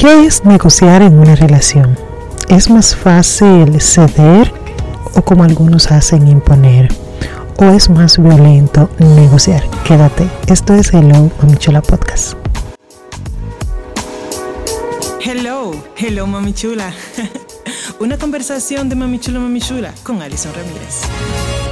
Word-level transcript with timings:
¿Qué 0.00 0.24
es 0.24 0.46
negociar 0.46 1.02
en 1.02 1.18
una 1.18 1.36
relación? 1.36 1.94
¿Es 2.48 2.70
más 2.70 2.96
fácil 2.96 3.78
ceder 3.82 4.50
o 5.14 5.20
como 5.20 5.44
algunos 5.44 5.90
hacen 5.92 6.26
imponer? 6.26 6.88
¿O 7.58 7.64
es 7.66 7.90
más 7.90 8.16
violento 8.16 8.88
negociar? 8.98 9.62
Quédate. 9.84 10.26
Esto 10.46 10.72
es 10.72 10.94
Hello 10.94 11.30
Mami 11.42 11.58
Chula 11.58 11.82
Podcast. 11.82 12.32
Hello, 15.22 15.72
hello 15.98 16.26
Mami 16.26 16.54
Chula. 16.54 16.94
Una 18.00 18.16
conversación 18.16 18.88
de 18.88 18.94
Mami 18.94 19.18
Chula 19.18 19.38
Mami 19.38 19.60
Chula 19.60 19.92
con 20.02 20.22
Alison 20.22 20.54
Ramírez. 20.54 21.69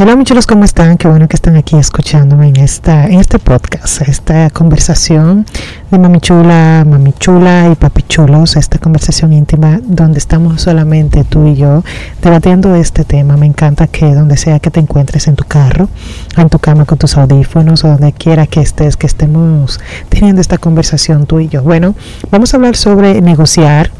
Hola 0.00 0.16
muchachos, 0.16 0.46
¿cómo 0.46 0.64
están? 0.64 0.96
Qué 0.96 1.06
bueno 1.06 1.28
que 1.28 1.36
están 1.36 1.54
aquí 1.54 1.76
escuchándome 1.76 2.48
en 2.48 2.56
esta 2.56 3.04
en 3.04 3.20
este 3.20 3.38
podcast, 3.38 4.00
esta 4.08 4.48
conversación 4.48 5.44
de 5.90 5.98
Mami 5.98 6.18
Chula, 6.18 6.86
Mami 6.88 7.12
Chula 7.12 7.68
y 7.70 7.74
Papi 7.74 8.02
Chulos, 8.04 8.56
esta 8.56 8.78
conversación 8.78 9.34
íntima 9.34 9.80
donde 9.84 10.18
estamos 10.18 10.62
solamente 10.62 11.24
tú 11.24 11.46
y 11.46 11.56
yo 11.56 11.84
debatiendo 12.22 12.74
este 12.74 13.04
tema. 13.04 13.36
Me 13.36 13.44
encanta 13.44 13.86
que 13.86 14.14
donde 14.14 14.38
sea 14.38 14.60
que 14.60 14.70
te 14.70 14.80
encuentres 14.80 15.28
en 15.28 15.36
tu 15.36 15.44
carro, 15.44 15.90
en 16.38 16.48
tu 16.48 16.58
cama 16.58 16.86
con 16.86 16.96
tus 16.96 17.18
audífonos 17.18 17.84
o 17.84 17.88
donde 17.88 18.14
quiera 18.14 18.46
que 18.46 18.62
estés, 18.62 18.96
que 18.96 19.06
estemos 19.06 19.78
teniendo 20.08 20.40
esta 20.40 20.56
conversación 20.56 21.26
tú 21.26 21.38
y 21.38 21.48
yo. 21.48 21.62
Bueno, 21.62 21.94
vamos 22.30 22.54
a 22.54 22.56
hablar 22.56 22.76
sobre 22.76 23.20
negociar, 23.20 23.90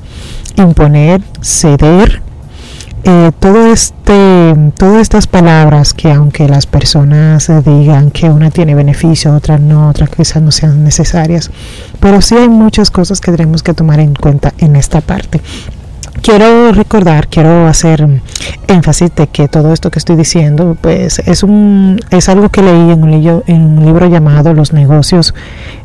imponer, 0.56 1.20
ceder 1.42 2.22
eh, 3.04 3.32
todo 3.38 3.72
este, 3.72 4.54
todas 4.76 5.02
estas 5.02 5.26
palabras 5.26 5.92
que 5.92 6.12
aunque 6.12 6.48
las 6.48 6.66
personas 6.66 7.50
digan 7.64 8.10
que 8.10 8.30
una 8.30 8.50
tiene 8.50 8.74
beneficio, 8.74 9.34
otra 9.34 9.58
no, 9.58 9.88
otras 9.88 10.10
quizás 10.10 10.42
no 10.42 10.52
sean 10.52 10.84
necesarias, 10.84 11.50
pero 12.00 12.20
sí 12.20 12.36
hay 12.36 12.48
muchas 12.48 12.90
cosas 12.90 13.20
que 13.20 13.32
tenemos 13.32 13.62
que 13.62 13.74
tomar 13.74 14.00
en 14.00 14.14
cuenta 14.14 14.52
en 14.58 14.76
esta 14.76 15.00
parte. 15.00 15.40
Quiero 16.22 16.70
recordar, 16.70 17.26
quiero 17.26 17.66
hacer 17.66 18.06
énfasis 18.68 19.12
de 19.16 19.26
que 19.26 19.48
todo 19.48 19.72
esto 19.72 19.90
que 19.90 19.98
estoy 19.98 20.14
diciendo, 20.14 20.76
pues 20.80 21.18
es 21.18 21.42
un 21.42 21.98
es 22.10 22.28
algo 22.28 22.48
que 22.50 22.62
leí 22.62 22.90
en 22.92 23.02
un 23.02 23.10
libro, 23.10 23.42
en 23.48 23.78
un 23.78 23.84
libro 23.84 24.06
llamado 24.06 24.54
Los 24.54 24.72
negocios 24.72 25.34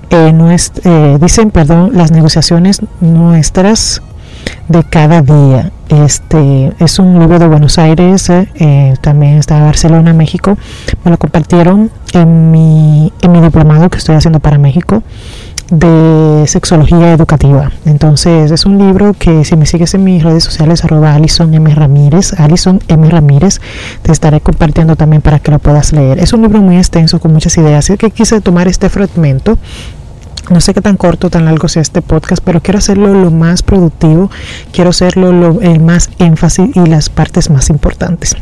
eh, 0.09 0.57
eh, 0.83 1.17
dicen, 1.19 1.49
perdón, 1.49 1.91
las 1.93 2.11
negociaciones 2.11 2.81
nuestras 3.01 4.01
de 4.67 4.83
cada 4.83 5.21
día. 5.21 5.71
Este 5.89 6.73
es 6.79 6.99
un 6.99 7.19
libro 7.19 7.39
de 7.39 7.47
Buenos 7.47 7.77
Aires, 7.77 8.29
eh, 8.29 8.49
eh, 8.55 8.95
también 9.01 9.37
está 9.37 9.61
Barcelona, 9.61 10.13
México. 10.13 10.57
Me 11.03 11.11
lo 11.11 11.17
compartieron 11.17 11.89
en 12.13 12.51
mi, 12.51 13.13
en 13.21 13.31
mi 13.31 13.41
diplomado 13.41 13.89
que 13.89 13.97
estoy 13.97 14.15
haciendo 14.15 14.39
para 14.39 14.57
México 14.57 15.03
de 15.69 16.45
sexología 16.47 17.11
educativa. 17.11 17.71
Entonces 17.85 18.51
es 18.51 18.65
un 18.65 18.77
libro 18.77 19.13
que 19.17 19.43
si 19.43 19.55
me 19.55 19.65
sigues 19.65 19.93
en 19.93 20.03
mis 20.03 20.23
redes 20.23 20.43
sociales 20.43 20.83
arroba 20.83 21.13
Alison 21.13 21.53
M. 21.53 21.73
Ramírez, 21.73 22.33
Alison 22.39 22.79
M. 22.87 23.09
Ramírez, 23.09 23.59
te 24.01 24.11
estaré 24.11 24.39
compartiendo 24.39 24.95
también 24.95 25.21
para 25.21 25.39
que 25.39 25.51
lo 25.51 25.59
puedas 25.59 25.91
leer. 25.91 26.19
Es 26.19 26.33
un 26.33 26.41
libro 26.41 26.61
muy 26.61 26.77
extenso 26.77 27.19
con 27.19 27.33
muchas 27.33 27.57
ideas, 27.57 27.85
así 27.85 27.97
que 27.97 28.11
quise 28.11 28.39
tomar 28.41 28.67
este 28.67 28.89
fragmento 28.89 29.57
no 30.49 30.61
sé 30.61 30.73
qué 30.73 30.81
tan 30.81 30.97
corto, 30.97 31.29
tan 31.29 31.45
largo 31.45 31.67
sea 31.67 31.81
este 31.81 32.01
podcast, 32.01 32.43
pero 32.43 32.61
quiero 32.61 32.79
hacerlo 32.79 33.13
lo 33.13 33.31
más 33.31 33.63
productivo, 33.63 34.31
quiero 34.71 34.91
hacerlo 34.91 35.31
lo, 35.31 35.61
el 35.61 35.79
más 35.79 36.09
énfasis 36.19 36.75
y 36.75 36.85
las 36.85 37.09
partes 37.09 37.49
más 37.49 37.69
importantes. 37.69 38.35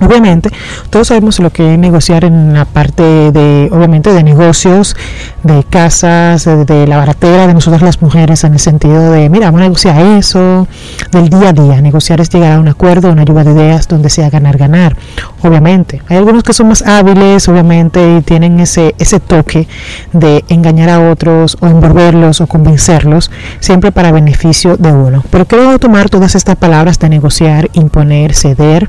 Obviamente, 0.00 0.50
todos 0.90 1.08
sabemos 1.08 1.38
lo 1.38 1.50
que 1.50 1.74
es 1.74 1.78
negociar 1.78 2.24
en 2.24 2.54
la 2.54 2.64
parte 2.64 3.02
de, 3.02 3.68
obviamente, 3.70 4.12
de 4.12 4.22
negocios, 4.22 4.96
de 5.42 5.64
casas, 5.64 6.44
de, 6.44 6.86
la 6.86 6.96
baratera 6.96 7.46
de 7.46 7.54
nosotras 7.54 7.82
las 7.82 8.02
mujeres, 8.02 8.42
en 8.44 8.54
el 8.54 8.58
sentido 8.58 9.12
de, 9.12 9.28
mira, 9.28 9.46
vamos 9.46 9.60
a 9.60 9.64
negociar 9.64 10.00
eso, 10.16 10.66
del 11.12 11.28
día 11.28 11.50
a 11.50 11.52
día. 11.52 11.80
Negociar 11.80 12.20
es 12.20 12.30
llegar 12.30 12.52
a 12.52 12.60
un 12.60 12.68
acuerdo, 12.68 13.10
una 13.10 13.24
lluvia 13.24 13.44
de 13.44 13.52
ideas 13.52 13.86
donde 13.86 14.08
sea 14.08 14.30
ganar, 14.30 14.56
ganar. 14.56 14.96
Obviamente, 15.42 16.02
hay 16.08 16.16
algunos 16.16 16.42
que 16.42 16.52
son 16.52 16.68
más 16.68 16.82
hábiles, 16.82 17.46
obviamente, 17.48 18.16
y 18.16 18.22
tienen 18.22 18.60
ese, 18.60 18.94
ese 18.98 19.20
toque 19.20 19.68
de 20.12 20.44
engañar 20.48 20.88
a 20.88 21.10
otros 21.10 21.56
o 21.60 21.66
envolverlos 21.66 22.40
o 22.40 22.46
convencerlos, 22.46 23.30
siempre 23.60 23.92
para 23.92 24.10
beneficio 24.10 24.76
de 24.76 24.92
uno. 24.92 25.22
Pero 25.30 25.46
quiero 25.46 25.78
tomar 25.78 26.08
todas 26.08 26.34
estas 26.34 26.56
palabras 26.56 26.98
de 26.98 27.08
negociar, 27.08 27.68
imponer, 27.74 28.34
ceder 28.34 28.88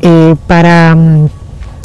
eh, 0.00 0.36
para, 0.46 0.94
mm, 0.94 1.28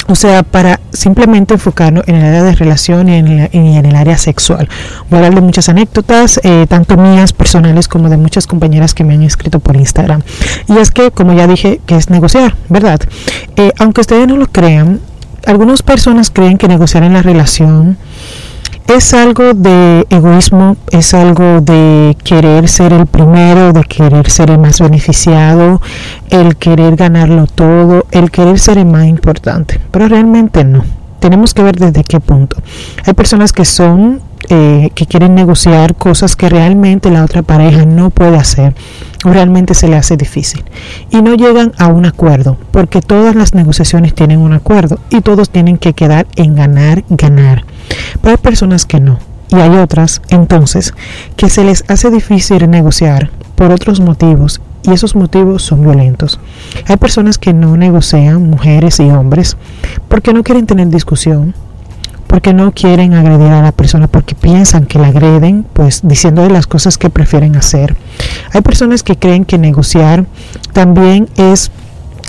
o 0.08 0.14
sea, 0.14 0.42
para 0.42 0.80
simplemente 0.92 1.54
enfocarnos 1.54 2.04
en 2.06 2.16
el 2.16 2.24
área 2.24 2.42
de 2.42 2.54
relación 2.54 3.08
y 3.08 3.16
en, 3.16 3.86
el 3.86 3.96
área 3.96 4.18
sexual. 4.18 4.68
Voy 5.08 5.16
a 5.16 5.26
hablar 5.26 5.34
de 5.36 5.40
muchas 5.40 5.68
anécdotas, 5.68 6.40
eh, 6.42 6.66
tanto 6.68 6.96
mías 6.96 7.32
personales 7.32 7.88
como 7.88 8.08
de 8.08 8.16
muchas 8.16 8.46
compañeras 8.46 8.92
que 8.94 9.04
me 9.04 9.14
han 9.14 9.22
escrito 9.22 9.60
por 9.60 9.76
Instagram. 9.76 10.22
Y 10.68 10.76
es 10.78 10.90
que, 10.90 11.10
como 11.10 11.32
ya 11.32 11.46
dije, 11.46 11.80
que 11.86 11.96
es 11.96 12.10
negociar, 12.10 12.54
¿verdad? 12.68 13.00
Eh, 13.56 13.72
aunque 13.78 14.02
ustedes 14.02 14.28
no 14.28 14.36
lo 14.36 14.46
crean, 14.46 15.00
algunas 15.46 15.82
personas 15.82 16.30
creen 16.30 16.58
que 16.58 16.68
negociar 16.68 17.02
en 17.02 17.14
la 17.14 17.22
relación 17.22 17.96
es 18.88 19.14
algo 19.14 19.54
de 19.54 20.06
egoísmo, 20.10 20.76
es 20.90 21.14
algo 21.14 21.60
de 21.60 22.16
querer 22.22 22.68
ser 22.68 22.92
el 22.92 23.06
primero, 23.06 23.72
de 23.72 23.82
querer 23.84 24.30
ser 24.30 24.50
el 24.50 24.58
más 24.58 24.80
beneficiado, 24.80 25.80
el 26.30 26.56
querer 26.56 26.96
ganarlo 26.96 27.46
todo, 27.46 28.06
el 28.10 28.30
querer 28.30 28.58
ser 28.58 28.78
el 28.78 28.86
más 28.86 29.06
importante, 29.06 29.80
pero 29.90 30.08
realmente 30.08 30.64
no. 30.64 30.84
Tenemos 31.18 31.54
que 31.54 31.62
ver 31.62 31.76
desde 31.76 32.04
qué 32.04 32.20
punto. 32.20 32.58
Hay 33.06 33.14
personas 33.14 33.54
que 33.54 33.64
son, 33.64 34.20
eh, 34.50 34.90
que 34.94 35.06
quieren 35.06 35.34
negociar 35.34 35.94
cosas 35.94 36.36
que 36.36 36.50
realmente 36.50 37.10
la 37.10 37.24
otra 37.24 37.42
pareja 37.42 37.86
no 37.86 38.10
puede 38.10 38.36
hacer 38.36 38.74
o 39.24 39.30
realmente 39.30 39.72
se 39.72 39.88
le 39.88 39.96
hace 39.96 40.18
difícil 40.18 40.62
y 41.10 41.22
no 41.22 41.34
llegan 41.34 41.72
a 41.78 41.86
un 41.86 42.04
acuerdo 42.04 42.58
porque 42.70 43.00
todas 43.00 43.34
las 43.34 43.54
negociaciones 43.54 44.14
tienen 44.14 44.40
un 44.40 44.52
acuerdo 44.52 44.98
y 45.08 45.22
todos 45.22 45.48
tienen 45.48 45.78
que 45.78 45.94
quedar 45.94 46.26
en 46.36 46.54
ganar, 46.54 47.04
ganar. 47.08 47.64
Pero 48.20 48.32
hay 48.32 48.36
personas 48.36 48.86
que 48.86 49.00
no. 49.00 49.18
Y 49.50 49.56
hay 49.56 49.76
otras, 49.76 50.22
entonces, 50.30 50.94
que 51.36 51.48
se 51.48 51.64
les 51.64 51.84
hace 51.88 52.10
difícil 52.10 52.68
negociar 52.68 53.30
por 53.54 53.70
otros 53.70 54.00
motivos 54.00 54.60
y 54.82 54.92
esos 54.92 55.14
motivos 55.14 55.62
son 55.62 55.82
violentos. 55.82 56.40
Hay 56.86 56.96
personas 56.96 57.38
que 57.38 57.52
no 57.52 57.76
negocian, 57.76 58.50
mujeres 58.50 59.00
y 59.00 59.04
hombres, 59.04 59.56
porque 60.08 60.32
no 60.32 60.42
quieren 60.42 60.66
tener 60.66 60.88
discusión, 60.88 61.54
porque 62.26 62.52
no 62.52 62.72
quieren 62.72 63.14
agredir 63.14 63.48
a 63.48 63.62
la 63.62 63.72
persona, 63.72 64.08
porque 64.08 64.34
piensan 64.34 64.86
que 64.86 64.98
la 64.98 65.08
agreden, 65.08 65.64
pues 65.72 66.00
diciéndole 66.02 66.52
las 66.52 66.66
cosas 66.66 66.98
que 66.98 67.10
prefieren 67.10 67.56
hacer. 67.56 67.96
Hay 68.52 68.60
personas 68.60 69.02
que 69.02 69.16
creen 69.16 69.44
que 69.44 69.56
negociar 69.56 70.26
también 70.72 71.28
es 71.36 71.70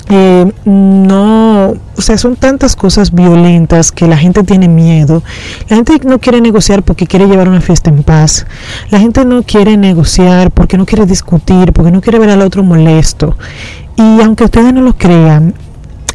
eh, 0.08 0.52
no, 0.64 1.70
o 1.70 2.02
sea, 2.02 2.16
son 2.16 2.36
tantas 2.36 2.76
cosas 2.76 3.12
violentas 3.12 3.90
que 3.90 4.06
la 4.06 4.16
gente 4.16 4.44
tiene 4.44 4.68
miedo. 4.68 5.22
La 5.68 5.76
gente 5.76 6.00
no 6.04 6.18
quiere 6.18 6.40
negociar 6.40 6.82
porque 6.82 7.06
quiere 7.06 7.26
llevar 7.26 7.48
una 7.48 7.60
fiesta 7.60 7.90
en 7.90 8.02
paz. 8.02 8.46
La 8.90 9.00
gente 9.00 9.24
no 9.24 9.42
quiere 9.42 9.76
negociar 9.76 10.50
porque 10.50 10.78
no 10.78 10.86
quiere 10.86 11.06
discutir, 11.06 11.72
porque 11.72 11.90
no 11.90 12.00
quiere 12.00 12.18
ver 12.18 12.30
al 12.30 12.42
otro 12.42 12.62
molesto. 12.62 13.36
Y 13.96 14.20
aunque 14.20 14.44
ustedes 14.44 14.72
no 14.72 14.82
lo 14.82 14.96
crean, 14.96 15.54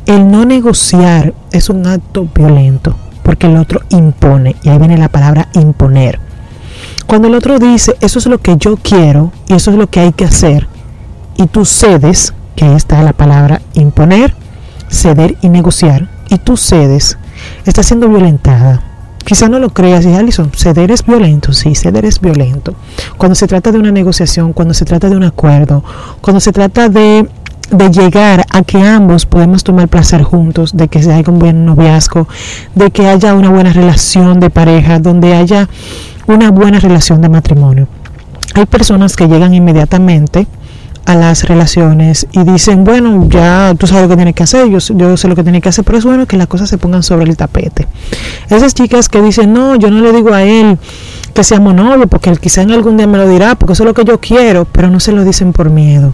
el 0.05 0.29
no 0.31 0.45
negociar 0.45 1.33
es 1.51 1.69
un 1.69 1.85
acto 1.85 2.27
violento 2.33 2.95
porque 3.23 3.47
el 3.47 3.57
otro 3.57 3.81
impone. 3.89 4.55
Y 4.63 4.69
ahí 4.69 4.77
viene 4.77 4.97
la 4.97 5.09
palabra 5.09 5.49
imponer. 5.53 6.19
Cuando 7.07 7.27
el 7.27 7.35
otro 7.35 7.59
dice, 7.59 7.95
eso 7.99 8.19
es 8.19 8.25
lo 8.25 8.37
que 8.37 8.55
yo 8.57 8.77
quiero 8.77 9.31
y 9.47 9.53
eso 9.53 9.71
es 9.71 9.77
lo 9.77 9.89
que 9.89 9.99
hay 9.99 10.13
que 10.13 10.25
hacer, 10.25 10.67
y 11.37 11.47
tú 11.47 11.65
cedes, 11.65 12.33
está 12.65 13.01
la 13.03 13.13
palabra 13.13 13.61
imponer, 13.73 14.33
ceder 14.89 15.37
y 15.41 15.49
negociar, 15.49 16.09
y 16.29 16.37
tú 16.37 16.57
cedes, 16.57 17.17
está 17.65 17.83
siendo 17.83 18.07
violentada. 18.09 18.81
Quizá 19.25 19.47
no 19.49 19.59
lo 19.59 19.69
creas, 19.69 20.05
y 20.05 20.13
Alison, 20.13 20.51
ceder 20.55 20.91
es 20.91 21.05
violento, 21.05 21.53
sí, 21.53 21.75
ceder 21.75 22.05
es 22.05 22.19
violento. 22.19 22.73
Cuando 23.17 23.35
se 23.35 23.47
trata 23.47 23.71
de 23.71 23.79
una 23.79 23.91
negociación, 23.91 24.53
cuando 24.53 24.73
se 24.73 24.85
trata 24.85 25.09
de 25.09 25.15
un 25.15 25.23
acuerdo, 25.23 25.83
cuando 26.21 26.39
se 26.39 26.51
trata 26.51 26.89
de, 26.89 27.29
de 27.69 27.89
llegar 27.91 28.45
a 28.49 28.63
que 28.63 28.81
ambos 28.81 29.25
podemos 29.25 29.63
tomar 29.63 29.87
placer 29.87 30.23
juntos, 30.23 30.75
de 30.75 30.87
que 30.87 30.99
haya 30.99 31.23
un 31.27 31.39
buen 31.39 31.65
noviazgo, 31.65 32.27
de 32.75 32.91
que 32.91 33.07
haya 33.07 33.35
una 33.35 33.49
buena 33.49 33.71
relación 33.71 34.39
de 34.39 34.49
pareja, 34.49 34.99
donde 34.99 35.35
haya 35.35 35.69
una 36.27 36.49
buena 36.51 36.79
relación 36.79 37.21
de 37.21 37.29
matrimonio. 37.29 37.87
Hay 38.55 38.65
personas 38.65 39.15
que 39.15 39.27
llegan 39.27 39.53
inmediatamente 39.53 40.47
a 41.05 41.15
las 41.15 41.43
relaciones 41.43 42.27
y 42.31 42.43
dicen, 42.43 42.83
bueno, 42.83 43.27
ya 43.29 43.73
tú 43.77 43.87
sabes 43.87 44.03
lo 44.03 44.09
que 44.09 44.15
tienes 44.15 44.35
que 44.35 44.43
hacer, 44.43 44.69
yo, 44.69 44.79
sé 44.79 45.27
lo 45.27 45.35
que 45.35 45.43
tienes 45.43 45.61
que 45.61 45.69
hacer, 45.69 45.83
pero 45.83 45.97
es 45.97 46.05
bueno 46.05 46.25
que 46.25 46.37
las 46.37 46.47
cosas 46.47 46.69
se 46.69 46.77
pongan 46.77 47.03
sobre 47.03 47.25
el 47.25 47.35
tapete. 47.35 47.87
Esas 48.49 48.73
chicas 48.73 49.09
que 49.09 49.21
dicen, 49.21 49.53
no, 49.53 49.75
yo 49.75 49.89
no 49.89 50.01
le 50.01 50.11
digo 50.13 50.33
a 50.33 50.43
él 50.43 50.77
que 51.33 51.43
seamos 51.43 51.73
novios, 51.73 52.07
porque 52.09 52.29
él 52.29 52.39
quizá 52.39 52.61
en 52.61 52.71
algún 52.71 52.97
día 52.97 53.07
me 53.07 53.17
lo 53.17 53.27
dirá, 53.27 53.55
porque 53.55 53.73
eso 53.73 53.83
es 53.83 53.87
lo 53.87 53.93
que 53.93 54.03
yo 54.03 54.19
quiero, 54.19 54.65
pero 54.65 54.89
no 54.89 54.99
se 54.99 55.11
lo 55.11 55.23
dicen 55.23 55.53
por 55.53 55.69
miedo. 55.69 56.13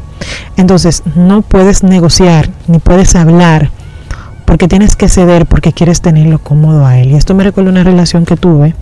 Entonces, 0.56 1.04
no 1.16 1.42
puedes 1.42 1.84
negociar, 1.84 2.50
ni 2.68 2.80
puedes 2.80 3.16
hablar 3.16 3.72
porque 4.48 4.70
tienes 4.70 4.96
que 4.96 5.10
ceder 5.10 5.46
porque 5.46 5.74
quieres 5.74 6.00
tenerlo 6.00 6.40
cómodo 6.40 6.86
a 6.86 6.98
él. 6.98 7.12
Y 7.12 7.16
esto 7.16 7.36
me 7.36 7.44
recuerda 7.44 7.70
una 7.70 7.84
relación 7.84 8.26
que 8.26 8.38
tuve 8.38 8.76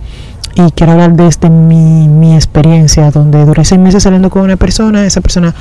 y 0.56 0.70
quiero 0.72 0.92
hablar 0.92 1.12
desde 1.12 1.50
mi, 1.50 2.08
mi 2.08 2.34
experiencia, 2.34 3.10
donde 3.10 3.44
duré 3.44 3.64
seis 3.64 3.80
meses 3.80 4.02
saliendo 4.02 4.30
con 4.30 4.42
una 4.42 4.56
persona, 4.56 5.04
esa 5.04 5.20
persona 5.20 5.54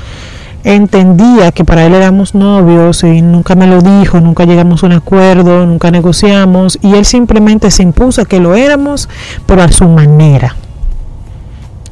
entendía 0.63 1.51
que 1.51 1.63
para 1.63 1.86
él 1.86 1.94
éramos 1.94 2.33
novios 2.33 3.03
y 3.03 3.21
nunca 3.21 3.56
me 3.56 3.68
lo 3.68 3.81
dijo, 3.81 4.19
nunca 4.19 4.45
llegamos 4.45 4.83
a 4.83 4.88
un 4.88 4.94
acuerdo, 4.94 5.65
nunca 5.65 5.92
negociamos 5.92 6.80
y 6.81 6.95
él 6.95 7.06
simplemente 7.06 7.69
se 7.69 7.83
impuso 7.83 8.25
que 8.25 8.39
lo 8.39 8.56
éramos, 8.56 9.07
pero 9.45 9.62
a 9.62 9.71
su 9.71 9.88
manera. 9.88 10.56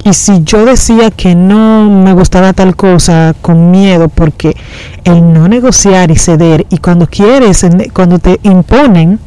Y 0.06 0.14
si 0.14 0.44
yo 0.44 0.66
decía 0.66 1.12
que 1.12 1.36
no 1.36 1.90
me 1.90 2.14
gustaba 2.14 2.52
tal 2.54 2.76
cosa 2.76 3.36
con 3.42 3.72
miedo, 3.72 4.10
porque 4.10 4.56
el 5.04 5.32
no 5.32 5.48
negociar 5.48 6.12
y 6.12 6.16
ceder, 6.16 6.66
y 6.70 6.80
cuando 6.80 7.08
quieres, 7.08 7.66
cuando 7.94 8.20
te 8.20 8.40
imponen 8.44 9.20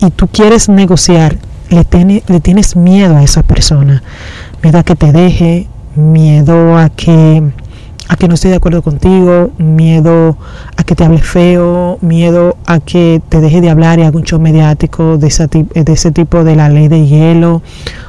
y 0.00 0.10
tú 0.10 0.28
quieres 0.28 0.68
negociar, 0.68 1.36
le, 1.70 2.22
le 2.26 2.40
tienes 2.40 2.76
miedo 2.76 3.16
a 3.16 3.22
esa 3.22 3.42
persona, 3.42 4.02
miedo 4.62 4.78
a 4.78 4.82
que 4.82 4.96
te 4.96 5.12
deje, 5.12 5.66
miedo 5.96 6.76
a 6.78 6.88
que 6.88 7.42
a 8.08 8.16
que 8.16 8.26
no 8.26 8.34
esté 8.34 8.48
de 8.48 8.56
acuerdo 8.56 8.82
contigo, 8.82 9.50
miedo 9.58 10.38
a 10.76 10.82
que 10.82 10.94
te 10.94 11.04
hable 11.04 11.18
feo, 11.18 11.98
miedo 12.00 12.56
a 12.66 12.80
que 12.80 13.20
te 13.28 13.40
deje 13.40 13.60
de 13.60 13.68
hablar 13.68 13.98
y 13.98 14.02
haga 14.02 14.16
un 14.16 14.24
show 14.24 14.40
mediático 14.40 15.18
de, 15.18 15.26
ese, 15.26 15.46
de 15.46 15.92
ese 15.92 16.10
tipo 16.10 16.42
de 16.42 16.56
la 16.56 16.70
ley 16.70 16.88
de 16.88 17.06
hielo, 17.06 17.60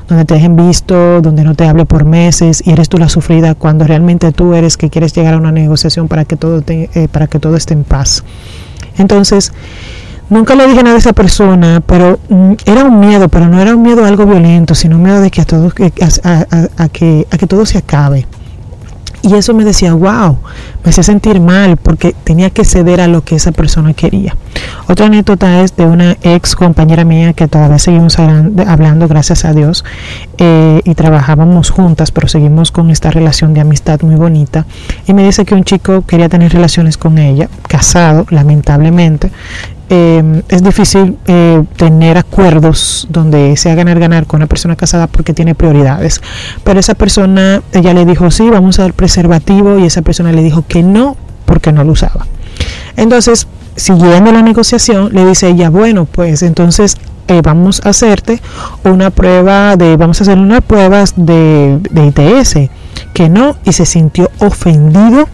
donde 0.07 0.23
te 0.23 0.35
dejen 0.35 0.55
visto, 0.55 1.21
donde 1.21 1.43
no 1.43 1.53
te 1.53 1.65
hable 1.67 1.85
por 1.85 2.05
meses 2.05 2.63
y 2.65 2.71
eres 2.71 2.87
tú 2.87 2.97
la 2.97 3.09
sufrida 3.09 3.55
cuando 3.55 3.85
realmente 3.85 4.31
tú 4.31 4.53
eres 4.53 4.77
que 4.77 4.89
quieres 4.89 5.13
llegar 5.13 5.33
a 5.33 5.37
una 5.37 5.51
negociación 5.51 6.07
para 6.07 6.23
que 6.23 6.37
todo, 6.37 6.63
eh, 6.67 7.07
para 7.11 7.27
que 7.27 7.39
todo 7.39 7.57
esté 7.57 7.73
en 7.73 7.83
paz. 7.83 8.23
Entonces, 8.97 9.51
nunca 10.29 10.55
le 10.55 10.67
dije 10.67 10.83
nada 10.83 10.95
a 10.95 10.99
esa 10.99 11.13
persona, 11.13 11.81
pero 11.85 12.19
mm, 12.29 12.53
era 12.65 12.83
un 12.83 12.99
miedo, 12.99 13.29
pero 13.29 13.47
no 13.47 13.59
era 13.59 13.75
un 13.75 13.81
miedo 13.81 14.03
a 14.03 14.07
algo 14.07 14.25
violento, 14.25 14.75
sino 14.75 14.97
un 14.97 15.03
miedo 15.03 15.21
de 15.21 15.31
que 15.31 15.41
a, 15.41 15.45
todo, 15.45 15.71
a, 16.77 16.89
que, 16.89 17.27
a 17.29 17.37
que 17.37 17.47
todo 17.47 17.65
se 17.65 17.77
acabe 17.77 18.25
y 19.21 19.33
eso 19.35 19.53
me 19.53 19.65
decía, 19.65 19.93
wow, 19.93 20.37
me 20.83 20.89
hacía 20.91 21.03
sentir 21.03 21.41
mal 21.41 21.77
porque 21.77 22.15
tenía 22.23 22.49
que 22.51 22.63
ceder 22.63 23.01
a 23.01 23.07
lo 23.07 23.23
que 23.23 23.35
esa 23.35 23.51
persona 23.51 23.93
quería. 23.93 24.35
Otra 24.87 25.07
anécdota 25.07 25.61
es 25.61 25.75
de 25.75 25.85
una 25.85 26.17
ex 26.21 26.55
compañera 26.55 27.03
mía 27.03 27.33
que 27.33 27.47
todavía 27.47 27.79
seguimos 27.79 28.17
hablando, 28.17 29.07
gracias 29.07 29.43
a 29.43 29.53
Dios, 29.53 29.83
eh, 30.37 30.81
y 30.85 30.95
trabajábamos 30.95 31.69
juntas, 31.69 32.11
pero 32.11 32.27
seguimos 32.27 32.71
con 32.71 32.89
esta 32.89 33.11
relación 33.11 33.53
de 33.53 33.61
amistad 33.61 34.01
muy 34.01 34.15
bonita. 34.15 34.65
Y 35.05 35.13
me 35.13 35.25
dice 35.25 35.43
que 35.43 35.53
un 35.53 35.63
chico 35.63 36.03
quería 36.05 36.29
tener 36.29 36.53
relaciones 36.53 36.97
con 36.97 37.17
ella, 37.17 37.49
casado, 37.67 38.25
lamentablemente, 38.29 39.31
eh, 39.89 40.43
es 40.49 40.63
difícil 40.63 41.17
eh, 41.25 41.63
tener 41.75 42.17
acuerdos 42.17 43.07
donde 43.09 43.57
sea 43.57 43.73
ganar 43.73 43.99
ganar 43.99 44.27
con 44.27 44.37
una 44.37 44.47
persona 44.47 44.75
casada 44.75 45.07
porque 45.07 45.33
tiene 45.33 45.55
prioridades. 45.55 46.21
Pero 46.63 46.79
esa 46.79 46.93
persona, 46.93 47.61
ella 47.73 47.93
le 47.93 48.05
dijo 48.05 48.29
sí, 48.29 48.49
vamos 48.49 48.79
a 48.79 48.83
dar 48.83 48.93
preservativo 48.93 49.79
y 49.79 49.85
esa 49.85 50.01
persona 50.01 50.31
le 50.31 50.43
dijo 50.43 50.63
que 50.67 50.83
no 50.83 51.17
porque 51.45 51.71
no 51.71 51.83
lo 51.83 51.93
usaba. 51.93 52.27
Entonces, 52.95 53.47
siguiendo 53.75 54.31
la 54.31 54.43
negociación, 54.43 55.09
le 55.13 55.25
dice 55.25 55.49
ella, 55.49 55.69
bueno, 55.69 56.05
pues 56.05 56.43
entonces 56.43 56.95
eh, 57.27 57.41
vamos 57.43 57.81
a 57.83 57.89
hacerte 57.89 58.41
una 58.83 59.09
prueba 59.09 59.75
de, 59.75 59.97
vamos 59.97 60.21
a 60.21 60.23
hacer 60.23 60.37
unas 60.37 60.61
pruebas 60.61 61.13
de, 61.15 61.79
de 61.89 62.05
ITS, 62.07 62.69
que 63.13 63.29
no, 63.29 63.55
y 63.63 63.73
se 63.73 63.85
sintió 63.85 64.29
ofendido 64.39 65.27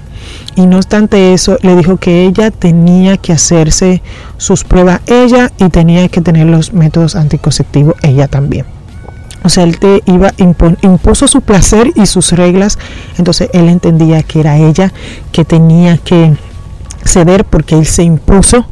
y 0.55 0.65
no 0.65 0.77
obstante 0.77 1.33
eso 1.33 1.57
le 1.61 1.75
dijo 1.75 1.97
que 1.97 2.25
ella 2.25 2.51
tenía 2.51 3.17
que 3.17 3.33
hacerse 3.33 4.01
sus 4.37 4.63
pruebas 4.63 5.01
ella 5.07 5.51
y 5.57 5.69
tenía 5.69 6.07
que 6.07 6.21
tener 6.21 6.47
los 6.47 6.73
métodos 6.73 7.15
anticonceptivos 7.15 7.95
ella 8.01 8.27
también. 8.27 8.65
O 9.43 9.49
sea, 9.49 9.63
él 9.63 9.77
te 9.77 10.01
iba 10.07 10.31
impuso 10.37 11.27
su 11.27 11.41
placer 11.41 11.91
y 11.95 12.07
sus 12.07 12.31
reglas, 12.31 12.79
entonces 13.19 13.49
él 13.53 13.69
entendía 13.69 14.23
que 14.23 14.39
era 14.39 14.57
ella 14.57 14.91
que 15.31 15.45
tenía 15.45 15.97
que 15.97 16.33
ceder 17.03 17.45
porque 17.45 17.75
él 17.75 17.85
se 17.85 18.01
impuso. 18.01 18.65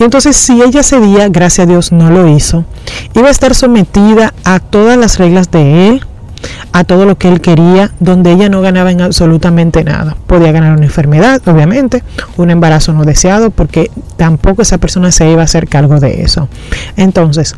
Y 0.00 0.04
entonces 0.04 0.36
si 0.36 0.60
ella 0.62 0.82
cedía, 0.82 1.28
gracias 1.28 1.66
a 1.66 1.70
Dios 1.70 1.92
no 1.92 2.10
lo 2.10 2.28
hizo, 2.28 2.64
iba 3.14 3.28
a 3.28 3.30
estar 3.30 3.54
sometida 3.54 4.34
a 4.44 4.58
todas 4.58 4.98
las 4.98 5.18
reglas 5.18 5.50
de 5.52 5.90
él, 5.90 6.06
a 6.72 6.84
todo 6.84 7.06
lo 7.06 7.16
que 7.16 7.28
él 7.28 7.40
quería, 7.40 7.92
donde 8.00 8.32
ella 8.32 8.48
no 8.48 8.60
ganaba 8.60 8.90
en 8.90 9.00
absolutamente 9.00 9.84
nada. 9.84 10.16
Podía 10.26 10.52
ganar 10.52 10.72
una 10.72 10.84
enfermedad, 10.84 11.40
obviamente, 11.46 12.02
un 12.36 12.50
embarazo 12.50 12.92
no 12.92 13.04
deseado, 13.04 13.50
porque 13.50 13.90
tampoco 14.16 14.62
esa 14.62 14.78
persona 14.78 15.10
se 15.10 15.30
iba 15.30 15.42
a 15.42 15.44
hacer 15.44 15.68
cargo 15.68 16.00
de 16.00 16.22
eso. 16.22 16.48
Entonces, 16.96 17.54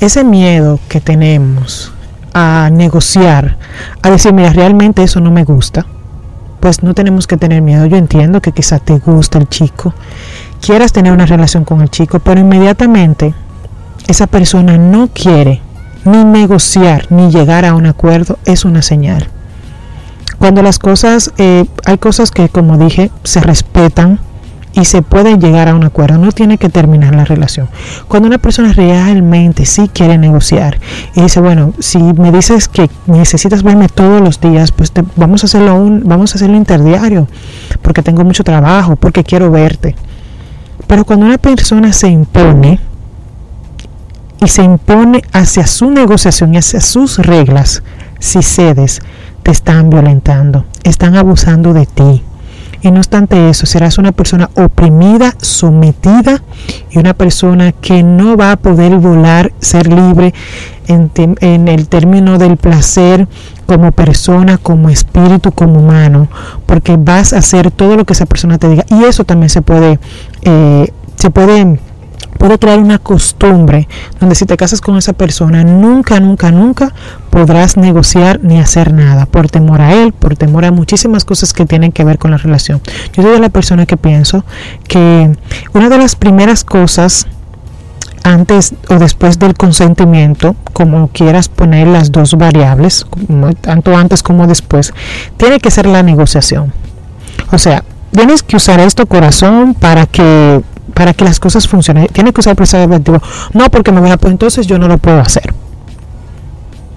ese 0.00 0.24
miedo 0.24 0.78
que 0.88 1.00
tenemos 1.00 1.92
a 2.32 2.70
negociar, 2.72 3.56
a 4.02 4.10
decir, 4.10 4.32
mira, 4.32 4.52
realmente 4.52 5.02
eso 5.02 5.20
no 5.20 5.30
me 5.30 5.44
gusta, 5.44 5.86
pues 6.60 6.82
no 6.82 6.94
tenemos 6.94 7.26
que 7.26 7.36
tener 7.36 7.62
miedo. 7.62 7.86
Yo 7.86 7.96
entiendo 7.96 8.40
que 8.40 8.52
quizás 8.52 8.82
te 8.82 8.98
gusta 8.98 9.38
el 9.38 9.48
chico, 9.48 9.94
quieras 10.64 10.92
tener 10.92 11.12
una 11.12 11.26
relación 11.26 11.64
con 11.64 11.80
el 11.80 11.90
chico, 11.90 12.20
pero 12.20 12.40
inmediatamente 12.40 13.34
esa 14.06 14.26
persona 14.26 14.78
no 14.78 15.08
quiere 15.08 15.60
ni 16.04 16.24
negociar 16.24 17.06
ni 17.10 17.30
llegar 17.30 17.64
a 17.64 17.74
un 17.74 17.86
acuerdo 17.86 18.38
es 18.44 18.64
una 18.64 18.82
señal. 18.82 19.28
Cuando 20.38 20.62
las 20.62 20.78
cosas, 20.78 21.32
eh, 21.36 21.66
hay 21.84 21.98
cosas 21.98 22.30
que 22.30 22.48
como 22.48 22.78
dije, 22.78 23.10
se 23.24 23.40
respetan 23.40 24.20
y 24.72 24.84
se 24.84 25.02
puede 25.02 25.36
llegar 25.36 25.68
a 25.68 25.74
un 25.74 25.84
acuerdo, 25.84 26.18
no 26.18 26.32
tiene 26.32 26.56
que 26.58 26.68
terminar 26.68 27.14
la 27.14 27.24
relación. 27.24 27.68
Cuando 28.08 28.28
una 28.28 28.38
persona 28.38 28.72
realmente 28.72 29.66
sí 29.66 29.90
quiere 29.92 30.16
negociar 30.16 30.78
y 31.14 31.22
dice, 31.22 31.40
bueno, 31.40 31.74
si 31.78 31.98
me 31.98 32.30
dices 32.32 32.68
que 32.68 32.88
necesitas 33.06 33.62
verme 33.62 33.88
todos 33.88 34.20
los 34.20 34.40
días, 34.40 34.72
pues 34.72 34.92
vamos 35.16 35.42
a 35.42 35.46
hacerlo 35.46 35.74
un, 35.74 36.02
vamos 36.06 36.32
a 36.32 36.36
hacerlo 36.36 36.56
interdiario, 36.56 37.28
porque 37.82 38.02
tengo 38.02 38.24
mucho 38.24 38.44
trabajo, 38.44 38.96
porque 38.96 39.24
quiero 39.24 39.50
verte. 39.50 39.96
Pero 40.86 41.04
cuando 41.04 41.26
una 41.26 41.38
persona 41.38 41.92
se 41.92 42.08
impone, 42.08 42.80
y 44.40 44.48
se 44.48 44.62
impone 44.62 45.22
hacia 45.32 45.66
su 45.66 45.90
negociación 45.90 46.54
y 46.54 46.58
hacia 46.58 46.80
sus 46.80 47.18
reglas, 47.18 47.82
si 48.18 48.42
cedes, 48.42 49.00
te 49.42 49.50
están 49.50 49.90
violentando, 49.90 50.64
están 50.82 51.16
abusando 51.16 51.72
de 51.72 51.86
ti. 51.86 52.22
Y 52.82 52.90
no 52.90 52.98
obstante 52.98 53.50
eso, 53.50 53.66
serás 53.66 53.98
una 53.98 54.12
persona 54.12 54.48
oprimida, 54.54 55.34
sometida 55.38 56.42
y 56.90 56.98
una 56.98 57.12
persona 57.12 57.72
que 57.72 58.02
no 58.02 58.38
va 58.38 58.52
a 58.52 58.56
poder 58.56 58.96
volar, 58.96 59.52
ser 59.60 59.92
libre 59.92 60.32
en, 60.86 61.10
en, 61.14 61.68
el 61.68 61.88
término 61.88 62.38
del 62.38 62.56
placer 62.56 63.28
como 63.66 63.92
persona, 63.92 64.56
como 64.56 64.88
espíritu, 64.88 65.52
como 65.52 65.80
humano, 65.80 66.28
porque 66.64 66.96
vas 66.96 67.34
a 67.34 67.38
hacer 67.38 67.70
todo 67.70 67.96
lo 67.96 68.06
que 68.06 68.14
esa 68.14 68.24
persona 68.24 68.56
te 68.56 68.70
diga. 68.70 68.86
Y 68.88 69.04
eso 69.04 69.24
también 69.24 69.50
se 69.50 69.60
puede, 69.60 70.00
eh, 70.42 70.90
se 71.16 71.30
puede 71.30 71.78
puede 72.40 72.58
crear 72.58 72.78
una 72.78 72.98
costumbre 72.98 73.86
donde 74.18 74.34
si 74.34 74.46
te 74.46 74.56
casas 74.56 74.80
con 74.80 74.96
esa 74.96 75.12
persona 75.12 75.62
nunca, 75.62 76.20
nunca, 76.20 76.50
nunca 76.50 76.94
podrás 77.28 77.76
negociar 77.76 78.40
ni 78.42 78.58
hacer 78.58 78.94
nada 78.94 79.26
por 79.26 79.50
temor 79.50 79.82
a 79.82 79.92
él, 79.92 80.14
por 80.14 80.36
temor 80.36 80.64
a 80.64 80.70
muchísimas 80.70 81.26
cosas 81.26 81.52
que 81.52 81.66
tienen 81.66 81.92
que 81.92 82.02
ver 82.02 82.18
con 82.18 82.30
la 82.30 82.38
relación. 82.38 82.80
Yo 83.12 83.22
soy 83.22 83.38
la 83.38 83.50
persona 83.50 83.84
que 83.84 83.98
pienso 83.98 84.42
que 84.88 85.30
una 85.74 85.90
de 85.90 85.98
las 85.98 86.16
primeras 86.16 86.64
cosas 86.64 87.26
antes 88.22 88.72
o 88.88 88.94
después 88.94 89.38
del 89.38 89.52
consentimiento, 89.52 90.56
como 90.72 91.08
quieras 91.08 91.50
poner 91.50 91.88
las 91.88 92.10
dos 92.10 92.38
variables, 92.38 93.04
tanto 93.60 93.94
antes 93.94 94.22
como 94.22 94.46
después, 94.46 94.94
tiene 95.36 95.60
que 95.60 95.70
ser 95.70 95.84
la 95.84 96.02
negociación. 96.02 96.72
O 97.52 97.58
sea, 97.58 97.84
tienes 98.12 98.42
que 98.42 98.56
usar 98.56 98.80
esto 98.80 99.04
corazón 99.04 99.74
para 99.74 100.06
que 100.06 100.62
para 101.00 101.14
que 101.14 101.24
las 101.24 101.40
cosas 101.40 101.66
funcionen. 101.66 102.08
Tiene 102.08 102.30
que 102.30 102.40
usar 102.40 102.54
preservativo. 102.54 103.22
No 103.54 103.70
porque 103.70 103.90
me 103.90 104.02
voy 104.02 104.10
a 104.10 104.18
pues 104.18 104.32
entonces 104.32 104.66
yo 104.66 104.78
no 104.78 104.86
lo 104.86 104.98
puedo 104.98 105.18
hacer. 105.18 105.54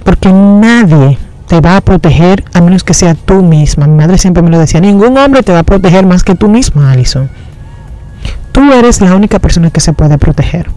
Porque 0.03 0.29
nadie 0.29 1.17
te 1.47 1.61
va 1.61 1.77
a 1.77 1.81
proteger 1.81 2.43
a 2.53 2.59
menos 2.59 2.83
que 2.83 2.93
sea 2.93 3.15
tú 3.15 3.41
misma. 3.43 3.87
Mi 3.87 3.95
madre 3.95 4.17
siempre 4.17 4.43
me 4.43 4.49
lo 4.49 4.59
decía, 4.59 4.81
ningún 4.81 5.17
hombre 5.17 5.41
te 5.41 5.53
va 5.53 5.59
a 5.59 5.63
proteger 5.63 6.05
más 6.05 6.25
que 6.25 6.35
tú 6.35 6.49
misma, 6.49 6.91
Alison. 6.91 7.29
Tú 8.51 8.73
eres 8.73 8.99
la 8.99 9.15
única 9.15 9.39
persona 9.39 9.69
que 9.69 9.79
se 9.79 9.93
puede 9.93 10.17
proteger. 10.17 10.69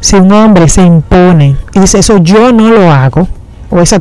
Si 0.00 0.16
un 0.16 0.32
hombre 0.32 0.66
se 0.70 0.80
impone 0.80 1.56
y 1.74 1.80
dice 1.80 1.98
eso 1.98 2.16
yo 2.16 2.50
no 2.50 2.70
lo 2.70 2.90
hago, 2.90 3.28
o 3.70 3.80
esa, 3.80 4.00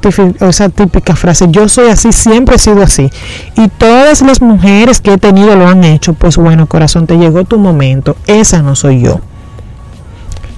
típica 0.69 1.15
frase, 1.15 1.45
yo 1.49 1.69
soy 1.69 1.89
así, 1.89 2.11
siempre 2.11 2.55
he 2.55 2.59
sido 2.59 2.81
así. 2.81 3.09
Y 3.55 3.67
todas 3.67 4.21
las 4.21 4.41
mujeres 4.41 4.99
que 4.99 5.13
he 5.13 5.17
tenido 5.17 5.55
lo 5.55 5.67
han 5.67 5.83
hecho, 5.83 6.13
pues 6.13 6.37
bueno, 6.37 6.67
corazón, 6.67 7.05
te 7.05 7.17
llegó 7.17 7.43
tu 7.45 7.59
momento, 7.59 8.17
esa 8.25 8.61
no 8.61 8.75
soy 8.75 9.01
yo. 9.01 9.21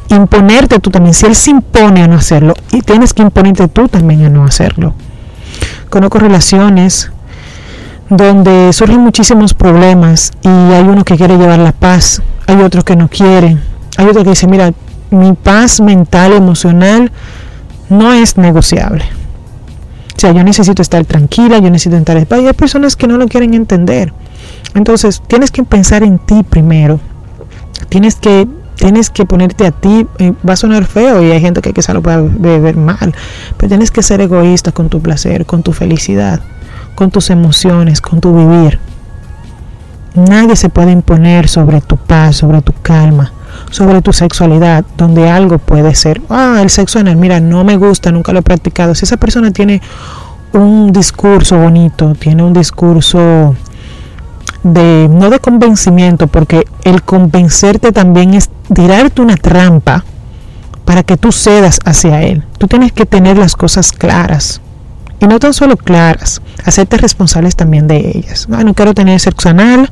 Imponerte 0.09 0.79
tú 0.79 0.89
también, 0.89 1.13
si 1.13 1.25
él 1.25 1.35
se 1.35 1.51
impone 1.51 2.03
a 2.03 2.07
no 2.07 2.15
hacerlo, 2.15 2.53
y 2.71 2.81
tienes 2.81 3.13
que 3.13 3.21
imponerte 3.21 3.67
tú 3.67 3.87
también 3.87 4.23
a 4.25 4.29
no 4.29 4.45
hacerlo. 4.45 4.93
Conozco 5.89 6.19
relaciones 6.19 7.11
donde 8.09 8.73
surgen 8.73 8.99
muchísimos 8.99 9.53
problemas 9.53 10.31
y 10.41 10.47
hay 10.47 10.83
uno 10.83 11.05
que 11.05 11.15
quiere 11.15 11.37
llevar 11.37 11.59
la 11.59 11.71
paz, 11.71 12.21
hay 12.47 12.61
otro 12.61 12.83
que 12.83 12.95
no 12.95 13.07
quiere, 13.07 13.57
Hay 13.97 14.07
otro 14.07 14.23
que 14.23 14.31
dice, 14.31 14.47
mira, 14.47 14.71
mi 15.11 15.33
paz 15.33 15.81
mental, 15.81 16.33
emocional, 16.33 17.11
no 17.91 18.13
es 18.13 18.37
negociable. 18.37 19.03
O 20.15 20.19
sea, 20.19 20.31
yo 20.31 20.43
necesito 20.43 20.81
estar 20.81 21.03
tranquila, 21.05 21.59
yo 21.59 21.69
necesito 21.69 21.97
estar 21.97 22.17
en 22.17 22.25
paz. 22.25 22.41
Y 22.41 22.47
hay 22.47 22.53
personas 22.53 22.95
que 22.95 23.07
no 23.07 23.17
lo 23.17 23.27
quieren 23.27 23.53
entender. 23.53 24.13
Entonces, 24.75 25.21
tienes 25.27 25.51
que 25.51 25.63
pensar 25.63 26.03
en 26.03 26.19
ti 26.19 26.43
primero. 26.43 26.99
Tienes 27.89 28.15
que 28.15 28.47
tienes 28.75 29.11
que 29.11 29.25
ponerte 29.25 29.67
a 29.67 29.71
ti, 29.71 30.07
eh, 30.17 30.33
va 30.47 30.53
a 30.53 30.55
sonar 30.55 30.85
feo 30.85 31.21
y 31.21 31.29
hay 31.29 31.39
gente 31.39 31.61
que 31.61 31.71
quizá 31.71 31.93
lo 31.93 32.01
pueda 32.01 32.19
ver 32.19 32.75
mal, 32.75 33.13
pero 33.55 33.67
tienes 33.67 33.91
que 33.91 34.01
ser 34.01 34.21
egoísta 34.21 34.71
con 34.71 34.89
tu 34.89 34.99
placer, 35.01 35.45
con 35.45 35.61
tu 35.61 35.71
felicidad, 35.71 36.39
con 36.95 37.11
tus 37.11 37.29
emociones, 37.29 38.01
con 38.01 38.21
tu 38.21 38.35
vivir. 38.35 38.79
Nadie 40.15 40.55
se 40.55 40.69
puede 40.69 40.91
imponer 40.91 41.47
sobre 41.47 41.79
tu 41.79 41.95
paz, 41.95 42.37
sobre 42.37 42.63
tu 42.63 42.73
calma, 42.81 43.31
sobre 43.69 44.01
tu 44.01 44.13
sexualidad, 44.13 44.85
donde 44.97 45.29
algo 45.29 45.57
puede 45.57 45.95
ser, 45.95 46.21
ah, 46.29 46.59
el 46.61 46.69
sexo 46.69 46.99
anal, 46.99 47.15
mira, 47.15 47.39
no 47.39 47.63
me 47.63 47.77
gusta, 47.77 48.11
nunca 48.11 48.33
lo 48.33 48.39
he 48.39 48.43
practicado. 48.43 48.95
Si 48.95 49.05
esa 49.05 49.17
persona 49.17 49.51
tiene 49.51 49.81
un 50.53 50.91
discurso 50.91 51.57
bonito, 51.57 52.13
tiene 52.15 52.43
un 52.43 52.53
discurso 52.53 53.55
de 54.63 55.07
no 55.09 55.29
de 55.29 55.39
convencimiento, 55.39 56.27
porque 56.27 56.65
el 56.83 57.03
convencerte 57.03 57.91
también 57.91 58.33
es 58.33 58.49
tirarte 58.73 59.21
una 59.21 59.37
trampa 59.37 60.03
para 60.85 61.03
que 61.03 61.17
tú 61.17 61.31
cedas 61.31 61.79
hacia 61.85 62.21
él. 62.23 62.43
Tú 62.57 62.67
tienes 62.67 62.91
que 62.91 63.05
tener 63.05 63.37
las 63.37 63.55
cosas 63.55 63.91
claras. 63.91 64.61
Y 65.21 65.27
no 65.27 65.39
tan 65.39 65.53
solo 65.53 65.77
claras, 65.77 66.41
hacerte 66.65 66.97
responsables 66.97 67.55
también 67.55 67.87
de 67.87 68.11
ellas. 68.15 68.49
No, 68.49 68.61
no 68.63 68.73
quiero 68.73 68.95
tener 68.95 69.19
sexo 69.19 69.49
anal 69.49 69.87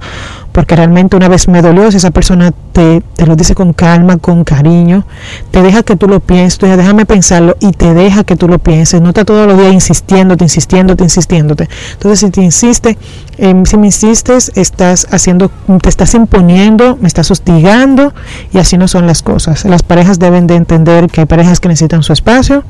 porque 0.51 0.75
realmente 0.75 1.15
una 1.15 1.27
vez 1.27 1.47
me 1.47 1.61
dolió, 1.61 1.91
si 1.91 1.97
esa 1.97 2.09
persona 2.09 2.51
te, 2.71 3.03
lo 3.25 3.35
dice 3.35 3.53
con 3.53 3.73
calma, 3.73 4.17
con 4.17 4.43
cariño, 4.43 5.05
te 5.51 5.61
deja 5.61 5.83
que 5.83 5.95
tú 5.95 6.07
lo 6.07 6.19
pienses, 6.19 6.57
tú 6.57 6.65
déjame 6.65 7.05
pensarlo 7.05 7.55
y 7.59 7.71
te 7.71 7.93
deja 7.93 8.23
que 8.23 8.35
tú 8.35 8.47
lo 8.47 8.57
pienses, 8.57 9.01
no 9.01 9.09
está 9.09 9.23
todos 9.23 9.47
los 9.47 9.57
días 9.57 9.71
insistiéndote, 9.71 10.43
insistiéndote, 10.43 11.03
insistiéndote. 11.03 11.69
Entonces 11.93 12.19
si 12.21 12.31
te 12.31 12.41
insiste, 12.41 12.97
em, 13.37 13.65
si 13.65 13.77
me 13.77 13.85
insistes, 13.85 14.51
estás 14.55 15.07
haciendo, 15.11 15.51
te 15.81 15.89
estás 15.89 16.15
imponiendo, 16.15 16.97
me 16.99 17.07
estás 17.07 17.29
hostigando 17.29 18.13
y 18.51 18.57
así 18.57 18.77
no 18.77 18.87
son 18.87 19.05
las 19.05 19.21
cosas. 19.21 19.63
Las 19.65 19.83
parejas 19.83 20.17
deben 20.17 20.47
de 20.47 20.55
entender 20.55 21.07
que 21.07 21.21
hay 21.21 21.27
parejas 21.27 21.59
que 21.59 21.69
necesitan 21.69 22.01
su 22.01 22.13
espacio, 22.13 22.63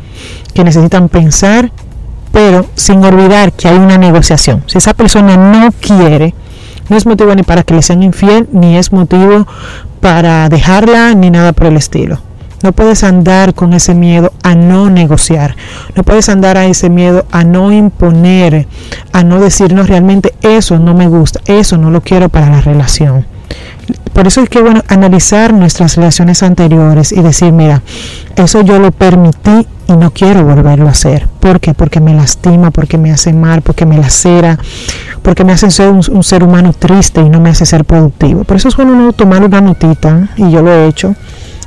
que 0.54 0.66
necesitan 0.66 1.08
pensar 1.08 1.72
pero 2.32 2.66
sin 2.76 3.04
olvidar 3.04 3.54
que 3.54 3.68
hay 3.68 3.78
una 3.78 3.98
negociación. 3.98 4.64
Si 4.68 4.78
esa 4.78 4.94
persona 4.94 5.38
no 5.38 5.72
quiere, 5.72 6.34
no 6.90 6.98
es 6.98 7.06
motivo 7.06 7.34
ni 7.36 7.44
para 7.44 7.64
que 7.64 7.74
le 7.74 7.82
sean 7.82 8.04
infiel, 8.04 8.48
ni 8.52 8.78
es 8.78 8.92
motivo 8.92 9.48
para 10.00 10.50
dejarla, 10.50 11.14
ni 11.14 11.30
nada 11.30 11.54
por 11.54 11.68
el 11.68 11.78
estilo. 11.78 12.20
No 12.62 12.74
puedes 12.74 13.04
andar 13.04 13.54
con 13.54 13.74
ese 13.74 13.96
miedo 13.96 14.34
a 14.44 14.54
no 14.54 14.90
negociar. 14.90 15.56
No 15.96 16.04
puedes 16.04 16.28
andar 16.28 16.58
a 16.58 16.66
ese 16.66 16.90
miedo 16.90 17.26
a 17.32 17.44
no 17.44 17.72
imponer, 17.72 18.68
a 19.14 19.24
no 19.24 19.40
decirnos 19.40 19.88
realmente 19.88 20.34
eso 20.42 20.78
no 20.78 20.94
me 20.94 21.08
gusta, 21.08 21.40
eso 21.46 21.78
no 21.78 21.90
lo 21.90 22.02
quiero 22.02 22.28
para 22.28 22.50
la 22.50 22.60
relación. 22.60 23.26
Por 24.14 24.28
eso 24.28 24.42
es 24.42 24.50
que 24.50 24.62
bueno 24.62 24.84
analizar 24.88 25.54
nuestras 25.54 25.96
relaciones 25.96 26.44
anteriores 26.44 27.12
y 27.12 27.22
decir, 27.22 27.52
mira, 27.52 27.82
eso 28.36 28.62
yo 28.62 28.80
lo 28.80 28.92
permití 28.92 29.68
y 29.88 29.94
no 29.94 30.12
quiero 30.12 30.44
volverlo 30.44 30.88
a 30.88 30.92
hacer. 30.92 31.28
¿Por 31.40 31.60
qué? 31.60 31.74
Porque 31.74 32.00
me 32.00 32.14
lastima, 32.14 32.72
porque 32.72 32.98
me 32.98 33.12
hace 33.12 33.34
mal, 33.34 33.62
porque 33.62 33.86
me 33.86 33.98
lacera, 33.98 34.60
porque 35.22 35.44
me 35.44 35.54
hace 35.54 35.72
ser 35.72 35.90
un, 35.92 36.24
ser 36.24 36.44
humano 36.44 36.74
triste 36.74 37.22
y 37.22 37.30
no 37.30 37.40
me 37.40 37.50
hace 37.50 37.66
ser 37.66 37.86
productivo. 37.86 38.44
Por 38.44 38.58
eso 38.58 38.68
es 38.68 38.76
bueno 38.76 38.94
uno 38.94 39.14
tomar 39.14 39.44
una 39.44 39.62
notita, 39.62 40.30
y 40.38 40.52
yo 40.52 40.62
lo 40.62 40.72
he 40.72 40.88
hecho, 40.88 41.16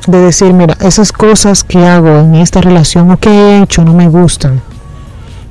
de 0.07 0.19
decir, 0.19 0.53
mira, 0.53 0.77
esas 0.81 1.13
cosas 1.13 1.65
que 1.65 1.87
hago 1.87 2.19
en 2.19 2.35
esta 2.37 2.61
relación 2.61 3.11
o 3.11 3.17
que 3.19 3.31
he 3.31 3.63
hecho 3.63 3.85
no 3.85 3.95
me 3.95 4.09
gustan 4.09 4.61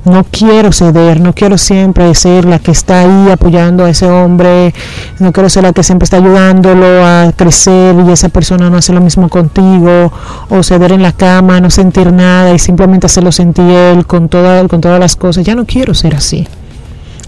no 0.06 0.24
quiero 0.24 0.72
ceder, 0.72 1.20
no 1.20 1.34
quiero 1.34 1.58
siempre 1.58 2.14
ser 2.16 2.46
la 2.46 2.60
que 2.60 2.72
está 2.72 3.02
ahí 3.02 3.32
apoyando 3.32 3.86
a 3.86 3.90
ese 3.90 4.10
hombre, 4.10 4.74
no 5.20 5.32
quiero 5.32 5.50
ser 5.50 5.64
la 5.64 5.74
que 5.74 5.84
siempre 5.84 6.06
está 6.06 6.18
ayudándolo 6.18 7.06
a 7.06 7.32
crecer 7.36 7.96
y 8.08 8.12
esa 8.12 8.30
persona 8.30 8.70
no 8.70 8.78
hace 8.78 8.94
lo 8.94 9.02
mismo 9.02 9.30
contigo, 9.30 10.12
o 10.50 10.64
ceder 10.64 10.92
en 10.92 11.04
la 11.04 11.12
cama, 11.12 11.60
no 11.60 11.70
sentir 11.70 12.12
nada 12.12 12.54
y 12.54 12.60
simplemente 12.60 13.06
hacerlo 13.06 13.32
sentir 13.32 13.66
él 13.66 14.06
con, 14.06 14.30
toda, 14.30 14.68
con 14.68 14.82
todas 14.82 15.00
las 15.00 15.16
cosas. 15.16 15.46
Ya 15.46 15.56
no 15.56 15.66
quiero 15.66 15.94
ser 15.94 16.16
así. 16.16 16.48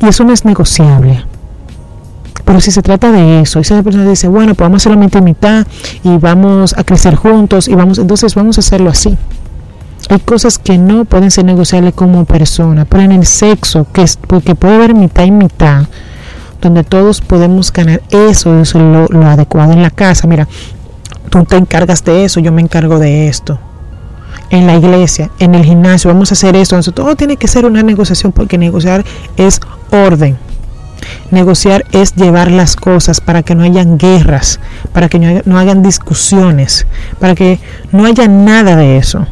Y 0.02 0.08
eso 0.08 0.24
no 0.24 0.34
es 0.34 0.46
negociable. 0.46 1.24
Pero 2.46 2.60
si 2.60 2.72
se 2.72 2.82
trata 2.82 3.12
de 3.12 3.42
eso, 3.42 3.60
y 3.60 3.62
esa 3.62 3.82
persona 3.84 4.08
dice, 4.08 4.28
bueno, 4.28 4.54
pues 4.54 4.66
vamos 4.66 4.82
a 4.82 4.90
hacerlo 4.90 5.00
mitad 5.00 5.20
y 5.20 5.24
mitad 5.24 5.68
y 6.04 6.18
vamos 6.18 6.76
a 6.78 6.84
crecer 6.84 7.16
juntos 7.16 7.68
y 7.68 7.76
vamos, 7.76 8.00
entonces 8.00 8.36
vamos 8.36 8.58
a 8.58 8.62
hacerlo 8.62 8.90
así. 8.90 9.18
Hay 10.10 10.20
cosas 10.20 10.60
que 10.60 10.78
no 10.78 11.06
pueden 11.06 11.32
ser 11.32 11.46
negociables 11.46 11.94
como 11.94 12.26
persona, 12.26 12.86
pero 12.86 13.04
en 13.04 13.14
el 13.14 13.26
sexo, 13.26 13.88
que, 13.92 14.02
es, 14.04 14.18
porque 14.18 14.54
puede 14.54 14.76
haber 14.76 14.94
mitad 14.94 15.24
y 15.24 15.32
mitad, 15.32 15.86
donde 16.62 16.84
todos 16.84 17.22
podemos 17.22 17.72
ganar 17.72 18.02
eso, 18.10 18.60
eso 18.60 18.80
es 18.80 19.14
lo, 19.14 19.26
adecuado 19.26 19.72
en 19.72 19.82
la 19.82 19.90
casa. 19.90 20.28
Mira, 20.28 20.48
tú 21.30 21.44
te 21.46 21.56
encargas 21.56 22.04
de 22.04 22.26
eso, 22.26 22.40
yo 22.40 22.52
me 22.52 22.62
encargo 22.62 23.00
de 23.00 23.28
esto. 23.28 23.60
En 24.50 24.68
la 24.68 24.76
iglesia, 24.76 25.32
en 25.40 25.56
el 25.56 25.64
gimnasio, 25.64 26.12
vamos 26.12 26.32
a 26.32 26.34
hacer 26.34 26.56
esto. 26.56 26.80
todo 26.92 27.16
tiene 27.16 27.38
que 27.38 27.48
ser 27.48 27.66
una 27.66 27.82
negociación 27.82 28.34
porque 28.34 28.58
negociar 28.58 29.04
es 29.38 29.62
orden. 29.90 30.38
Negociar 31.32 31.86
es 31.92 32.16
llevar 32.16 32.52
las 32.52 32.76
cosas 32.76 33.20
para 33.20 33.42
que 33.42 33.56
no 33.56 33.64
hayan 33.64 33.98
guerras, 33.98 34.60
para 34.94 35.10
que 35.10 35.42
no 35.46 35.58
hayan 35.58 35.82
discusiones, 35.82 36.86
para 37.20 37.36
que 37.36 37.60
no 37.92 38.06
haya 38.06 38.28
nada 38.28 38.76
de 38.76 38.98
eso. 38.98 39.26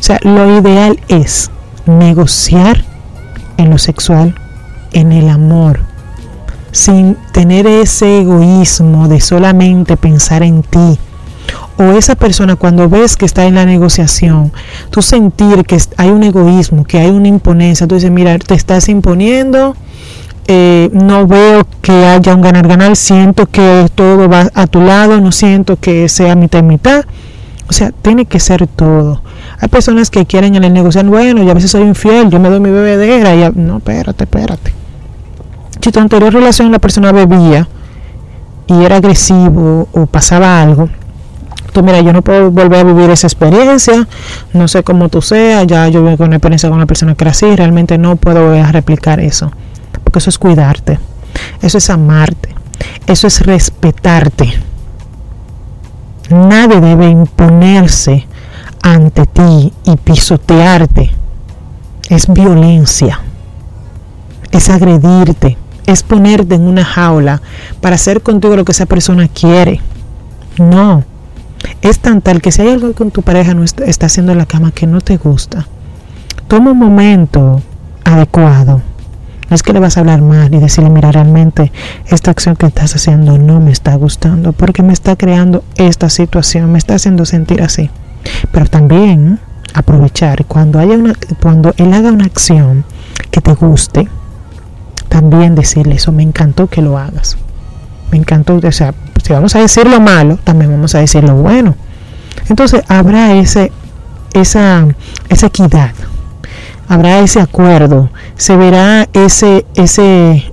O 0.00 0.02
sea, 0.02 0.18
lo 0.22 0.58
ideal 0.58 0.98
es 1.08 1.50
negociar 1.84 2.84
en 3.58 3.68
lo 3.68 3.76
sexual, 3.76 4.34
en 4.92 5.12
el 5.12 5.28
amor, 5.28 5.80
sin 6.72 7.16
tener 7.32 7.66
ese 7.66 8.20
egoísmo 8.20 9.08
de 9.08 9.20
solamente 9.20 9.98
pensar 9.98 10.42
en 10.42 10.62
ti. 10.62 10.98
O 11.76 11.92
esa 11.92 12.14
persona 12.14 12.56
cuando 12.56 12.88
ves 12.88 13.16
que 13.16 13.26
está 13.26 13.44
en 13.44 13.56
la 13.56 13.66
negociación, 13.66 14.52
tú 14.90 15.02
sentir 15.02 15.64
que 15.64 15.78
hay 15.98 16.08
un 16.08 16.22
egoísmo, 16.22 16.84
que 16.84 16.98
hay 16.98 17.10
una 17.10 17.28
imponencia, 17.28 17.86
tú 17.86 17.94
dices, 17.94 18.10
mira, 18.10 18.38
te 18.38 18.54
estás 18.54 18.88
imponiendo, 18.88 19.76
eh, 20.46 20.88
no 20.92 21.26
veo 21.26 21.66
que 21.82 21.92
haya 21.92 22.34
un 22.34 22.40
ganar-ganar, 22.40 22.96
siento 22.96 23.46
que 23.46 23.86
todo 23.94 24.28
va 24.28 24.50
a 24.54 24.66
tu 24.66 24.80
lado, 24.80 25.20
no 25.20 25.30
siento 25.30 25.76
que 25.76 26.08
sea 26.08 26.34
mitad 26.34 26.60
y 26.60 26.62
mitad. 26.62 27.04
O 27.68 27.72
sea, 27.72 27.92
tiene 27.92 28.24
que 28.24 28.40
ser 28.40 28.66
todo. 28.66 29.22
Hay 29.60 29.68
personas 29.68 30.10
que 30.10 30.24
quieren 30.24 30.54
en 30.54 30.64
el 30.64 30.72
negociar, 30.72 31.04
bueno, 31.04 31.42
yo 31.42 31.50
a 31.50 31.54
veces 31.54 31.70
soy 31.70 31.82
infiel, 31.82 32.30
yo 32.30 32.40
me 32.40 32.48
doy 32.48 32.60
mi 32.60 32.70
bebedera, 32.70 33.34
y 33.34 33.52
no, 33.54 33.76
espérate, 33.76 34.24
espérate. 34.24 34.72
Si 35.80 35.92
tu 35.92 36.00
anterior 36.00 36.32
relación 36.32 36.72
la 36.72 36.78
persona 36.78 37.12
bebía 37.12 37.68
y 38.66 38.84
era 38.84 38.96
agresivo 38.96 39.88
o 39.92 40.06
pasaba 40.06 40.62
algo, 40.62 40.88
tú 41.72 41.82
mira, 41.82 42.00
yo 42.00 42.12
no 42.12 42.22
puedo 42.22 42.50
volver 42.50 42.80
a 42.80 42.84
vivir 42.84 43.10
esa 43.10 43.26
experiencia, 43.26 44.08
no 44.54 44.66
sé 44.66 44.82
cómo 44.82 45.10
tú 45.10 45.20
seas, 45.20 45.66
ya 45.66 45.88
yo 45.88 46.02
vengo 46.02 46.18
con 46.18 46.28
una 46.28 46.36
experiencia 46.36 46.68
con 46.70 46.76
una 46.76 46.86
persona 46.86 47.14
que 47.14 47.24
era 47.24 47.32
así, 47.32 47.54
realmente 47.54 47.98
no 47.98 48.16
puedo 48.16 48.44
volver 48.46 48.64
a 48.64 48.72
replicar 48.72 49.20
eso, 49.20 49.50
porque 50.04 50.20
eso 50.20 50.30
es 50.30 50.38
cuidarte, 50.38 50.98
eso 51.60 51.76
es 51.76 51.90
amarte, 51.90 52.54
eso 53.06 53.26
es 53.26 53.44
respetarte. 53.44 54.54
Nadie 56.30 56.80
debe 56.80 57.08
imponerse 57.08 58.26
ante 58.82 59.26
ti 59.26 59.72
y 59.84 59.96
pisotearte 59.96 61.10
es 62.08 62.32
violencia, 62.32 63.20
es 64.50 64.68
agredirte, 64.68 65.56
es 65.86 66.02
ponerte 66.02 66.56
en 66.56 66.62
una 66.62 66.84
jaula 66.84 67.40
para 67.80 67.94
hacer 67.94 68.22
contigo 68.22 68.56
lo 68.56 68.64
que 68.64 68.72
esa 68.72 68.86
persona 68.86 69.28
quiere. 69.28 69.80
No, 70.58 71.04
es 71.82 72.00
tan 72.00 72.20
tal 72.20 72.42
que 72.42 72.52
si 72.52 72.62
hay 72.62 72.68
algo 72.70 72.92
con 72.94 73.10
tu 73.10 73.22
pareja 73.22 73.54
no 73.54 73.62
está, 73.62 73.84
está 73.84 74.06
haciendo 74.06 74.32
en 74.32 74.38
la 74.38 74.46
cama 74.46 74.72
que 74.72 74.86
no 74.86 75.00
te 75.00 75.16
gusta, 75.16 75.66
toma 76.48 76.72
un 76.72 76.78
momento 76.78 77.62
adecuado. 78.04 78.82
No 79.48 79.56
es 79.56 79.64
que 79.64 79.72
le 79.72 79.80
vas 79.80 79.96
a 79.96 80.00
hablar 80.00 80.22
mal 80.22 80.54
y 80.54 80.58
decirle, 80.58 80.90
mira, 80.90 81.10
realmente 81.10 81.72
esta 82.06 82.30
acción 82.30 82.54
que 82.54 82.66
estás 82.66 82.94
haciendo 82.94 83.36
no 83.36 83.60
me 83.60 83.72
está 83.72 83.94
gustando 83.96 84.52
porque 84.52 84.84
me 84.84 84.92
está 84.92 85.16
creando 85.16 85.64
esta 85.76 86.08
situación, 86.08 86.70
me 86.70 86.78
está 86.78 86.94
haciendo 86.94 87.24
sentir 87.24 87.60
así. 87.60 87.90
Pero 88.50 88.66
también 88.66 89.40
aprovechar 89.74 90.44
cuando 90.46 90.78
haya 90.78 90.94
una, 90.94 91.14
cuando 91.40 91.74
él 91.76 91.92
haga 91.92 92.10
una 92.10 92.24
acción 92.24 92.84
que 93.30 93.40
te 93.40 93.54
guste, 93.54 94.08
también 95.08 95.54
decirle 95.54 95.96
eso, 95.96 96.12
me 96.12 96.22
encantó 96.22 96.66
que 96.66 96.82
lo 96.82 96.98
hagas. 96.98 97.36
Me 98.10 98.18
encantó, 98.18 98.56
o 98.62 98.72
sea, 98.72 98.94
si 99.22 99.32
vamos 99.32 99.54
a 99.54 99.60
decir 99.60 99.86
lo 99.86 100.00
malo, 100.00 100.38
también 100.42 100.70
vamos 100.70 100.94
a 100.94 100.98
decir 100.98 101.22
lo 101.24 101.34
bueno. 101.34 101.74
Entonces 102.48 102.82
habrá 102.88 103.34
ese, 103.34 103.70
esa, 104.32 104.86
esa 105.28 105.46
equidad, 105.46 105.92
habrá 106.88 107.20
ese 107.20 107.40
acuerdo, 107.40 108.10
se 108.36 108.56
verá 108.56 109.08
ese, 109.12 109.64
ese 109.74 110.50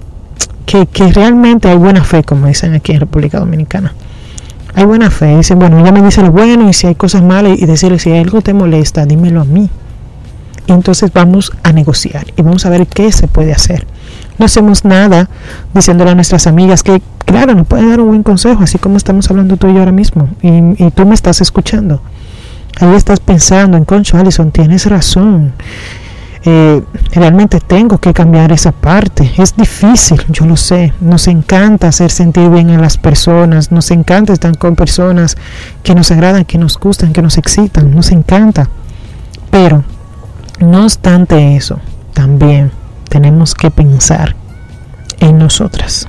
que, 0.66 0.86
que 0.86 1.12
realmente 1.12 1.70
hay 1.70 1.78
buena 1.78 2.04
fe, 2.04 2.24
como 2.24 2.48
dicen 2.48 2.74
aquí 2.74 2.92
en 2.92 3.00
República 3.00 3.40
Dominicana 3.40 3.94
hay 4.78 4.86
buena 4.86 5.10
fe. 5.10 5.36
Dicen, 5.36 5.58
bueno, 5.58 5.80
ella 5.80 5.92
me 5.92 6.04
dice 6.04 6.22
lo 6.22 6.32
bueno 6.32 6.70
y 6.70 6.74
si 6.74 6.86
hay 6.86 6.94
cosas 6.94 7.24
malas 7.24 7.58
y 7.58 7.66
decirle, 7.66 7.98
si 7.98 8.16
algo 8.16 8.44
te 8.44 8.54
molesta, 8.54 9.08
dímelo 9.08 9.42
a 9.42 9.44
mí. 9.44 9.72
Y 10.68 10.72
entonces 10.72 11.12
vamos 11.12 11.52
a 11.64 11.74
negociar 11.74 12.28
y 12.38 12.44
vamos 12.44 12.64
a 12.68 12.70
ver 12.70 12.86
qué 12.86 13.12
se 13.12 13.28
puede 13.28 13.54
hacer. 13.54 13.88
No 14.38 14.46
hacemos 14.46 14.86
nada 14.86 15.30
diciéndole 15.74 16.12
a 16.12 16.16
nuestras 16.16 16.46
amigas 16.46 16.84
que, 16.84 17.02
claro, 17.26 17.56
nos 17.56 17.66
pueden 17.66 17.90
dar 17.90 18.02
un 18.02 18.10
buen 18.10 18.22
consejo, 18.22 18.62
así 18.62 18.78
como 18.78 18.98
estamos 18.98 19.28
hablando 19.32 19.58
tú 19.58 19.68
y 19.68 19.74
yo 19.74 19.80
ahora 19.80 19.92
mismo, 19.92 20.30
y, 20.44 20.86
y 20.86 20.92
tú 20.92 21.08
me 21.08 21.16
estás 21.16 21.42
escuchando. 21.42 22.00
Ahí 22.80 22.94
estás 22.94 23.20
pensando 23.20 23.78
en, 23.78 23.86
concho, 23.86 24.16
Alison, 24.16 24.52
tienes 24.52 24.86
razón. 24.86 25.54
Eh, 26.50 26.82
realmente 27.12 27.60
tengo 27.60 27.98
que 27.98 28.14
cambiar 28.14 28.54
esa 28.54 28.72
parte. 28.72 29.30
Es 29.38 29.58
difícil, 29.58 30.24
yo 30.30 30.46
lo 30.46 30.56
sé. 30.56 30.94
Nos 31.02 31.28
encanta 31.28 31.90
hacer 31.90 32.10
sentir 32.10 32.50
bien 32.50 32.70
a 32.70 32.78
las 32.78 32.98
personas, 32.98 33.70
nos 33.74 33.92
encanta 33.92 34.32
estar 34.32 34.58
con 34.58 34.78
personas 34.78 35.36
que 35.84 35.94
nos 35.94 36.10
agradan, 36.10 36.46
que 36.46 36.58
nos 36.58 36.80
gustan, 36.80 37.12
que 37.12 37.22
nos 37.22 37.38
excitan, 37.38 37.94
nos 37.94 38.12
encanta. 38.12 38.70
Pero, 39.52 39.84
no 40.62 40.86
obstante 40.86 41.58
eso, 41.58 41.82
también 42.14 42.72
tenemos 43.10 43.54
que 43.54 43.70
pensar 43.70 44.38
en 45.20 45.38
nosotras. 45.38 46.08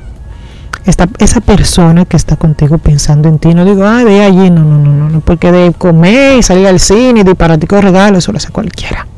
Esa 1.18 1.40
persona 1.40 2.04
que 2.04 2.16
está 2.16 2.36
contigo 2.36 2.78
pensando 2.78 3.28
en 3.28 3.40
ti, 3.40 3.54
no 3.54 3.64
digo, 3.64 3.84
ah, 3.84 4.04
de 4.04 4.22
allí, 4.22 4.50
no, 4.50 4.62
no, 4.62 4.78
no, 4.84 5.10
no, 5.10 5.20
porque 5.20 5.50
de 5.50 5.72
comer 5.72 6.38
y 6.38 6.44
salir 6.44 6.68
al 6.68 6.78
cine 6.78 7.20
y 7.20 7.24
de 7.24 7.34
para 7.34 7.58
ti 7.58 7.66
regalos, 7.66 8.18
eso 8.18 8.30
lo 8.30 8.38
hace 8.38 8.50
cualquiera. 8.50 9.08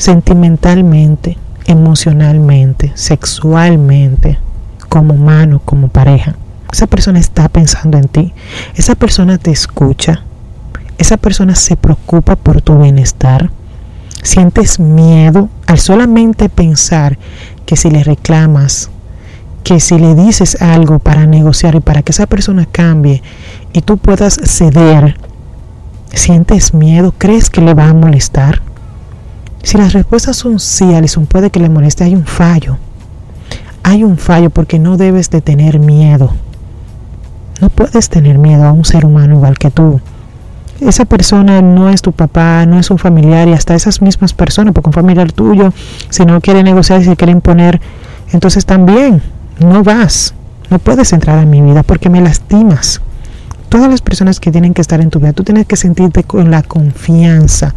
Sentimentalmente, 0.00 1.36
emocionalmente, 1.66 2.90
sexualmente, 2.94 4.38
como 4.88 5.14
humano, 5.14 5.60
como 5.64 5.88
pareja. 5.88 6.36
Esa 6.72 6.86
persona 6.86 7.18
está 7.18 7.48
pensando 7.48 7.98
en 7.98 8.08
ti, 8.08 8.32
esa 8.76 8.94
persona 8.94 9.38
te 9.38 9.50
escucha, 9.50 10.24
esa 10.98 11.16
persona 11.16 11.54
se 11.54 11.76
preocupa 11.76 12.36
por 12.36 12.62
tu 12.62 12.78
bienestar, 12.78 13.50
Sientes 14.22 14.78
miedo 14.78 15.48
al 15.66 15.78
solamente 15.78 16.48
pensar 16.48 17.18
que 17.64 17.76
si 17.76 17.90
le 17.90 18.04
reclamas, 18.04 18.90
que 19.64 19.80
si 19.80 19.98
le 19.98 20.14
dices 20.14 20.60
algo 20.60 20.98
para 20.98 21.26
negociar 21.26 21.74
y 21.74 21.80
para 21.80 22.02
que 22.02 22.12
esa 22.12 22.26
persona 22.26 22.66
cambie 22.70 23.22
y 23.72 23.80
tú 23.80 23.96
puedas 23.96 24.38
ceder, 24.44 25.16
sientes 26.12 26.74
miedo, 26.74 27.14
crees 27.16 27.48
que 27.48 27.62
le 27.62 27.72
va 27.72 27.88
a 27.88 27.94
molestar. 27.94 28.62
Si 29.62 29.76
las 29.78 29.92
respuestas 29.92 30.36
son 30.36 30.58
sí, 30.58 30.94
Alison, 30.94 31.26
puede 31.26 31.50
que 31.50 31.60
le 31.60 31.68
moleste, 31.68 32.04
hay 32.04 32.14
un 32.14 32.24
fallo. 32.24 32.78
Hay 33.82 34.04
un 34.04 34.18
fallo 34.18 34.50
porque 34.50 34.78
no 34.78 34.96
debes 34.96 35.30
de 35.30 35.40
tener 35.40 35.78
miedo. 35.78 36.32
No 37.60 37.68
puedes 37.68 38.08
tener 38.08 38.38
miedo 38.38 38.64
a 38.64 38.72
un 38.72 38.84
ser 38.84 39.04
humano 39.04 39.36
igual 39.36 39.58
que 39.58 39.70
tú 39.70 40.00
esa 40.80 41.04
persona 41.04 41.60
no 41.60 41.90
es 41.90 42.02
tu 42.02 42.12
papá, 42.12 42.64
no 42.66 42.78
es 42.78 42.90
un 42.90 42.98
familiar 42.98 43.48
y 43.48 43.52
hasta 43.52 43.74
esas 43.74 44.00
mismas 44.00 44.32
personas, 44.32 44.72
porque 44.72 44.88
un 44.88 44.94
familiar 44.94 45.30
tuyo, 45.32 45.72
si 46.08 46.24
no 46.24 46.40
quiere 46.40 46.62
negociar 46.62 47.00
y 47.00 47.04
se 47.04 47.16
quiere 47.16 47.32
imponer, 47.32 47.80
entonces 48.32 48.64
también 48.64 49.22
no 49.58 49.82
vas, 49.82 50.34
no 50.70 50.78
puedes 50.78 51.12
entrar 51.12 51.42
en 51.42 51.50
mi 51.50 51.60
vida 51.60 51.82
porque 51.82 52.08
me 52.08 52.20
lastimas. 52.20 53.00
Todas 53.70 53.88
las 53.88 54.02
personas 54.02 54.40
que 54.40 54.50
tienen 54.50 54.74
que 54.74 54.82
estar 54.82 55.00
en 55.00 55.10
tu 55.10 55.20
vida, 55.20 55.32
tú 55.32 55.44
tienes 55.44 55.64
que 55.64 55.76
sentirte 55.76 56.24
con 56.24 56.50
la 56.50 56.64
confianza 56.64 57.72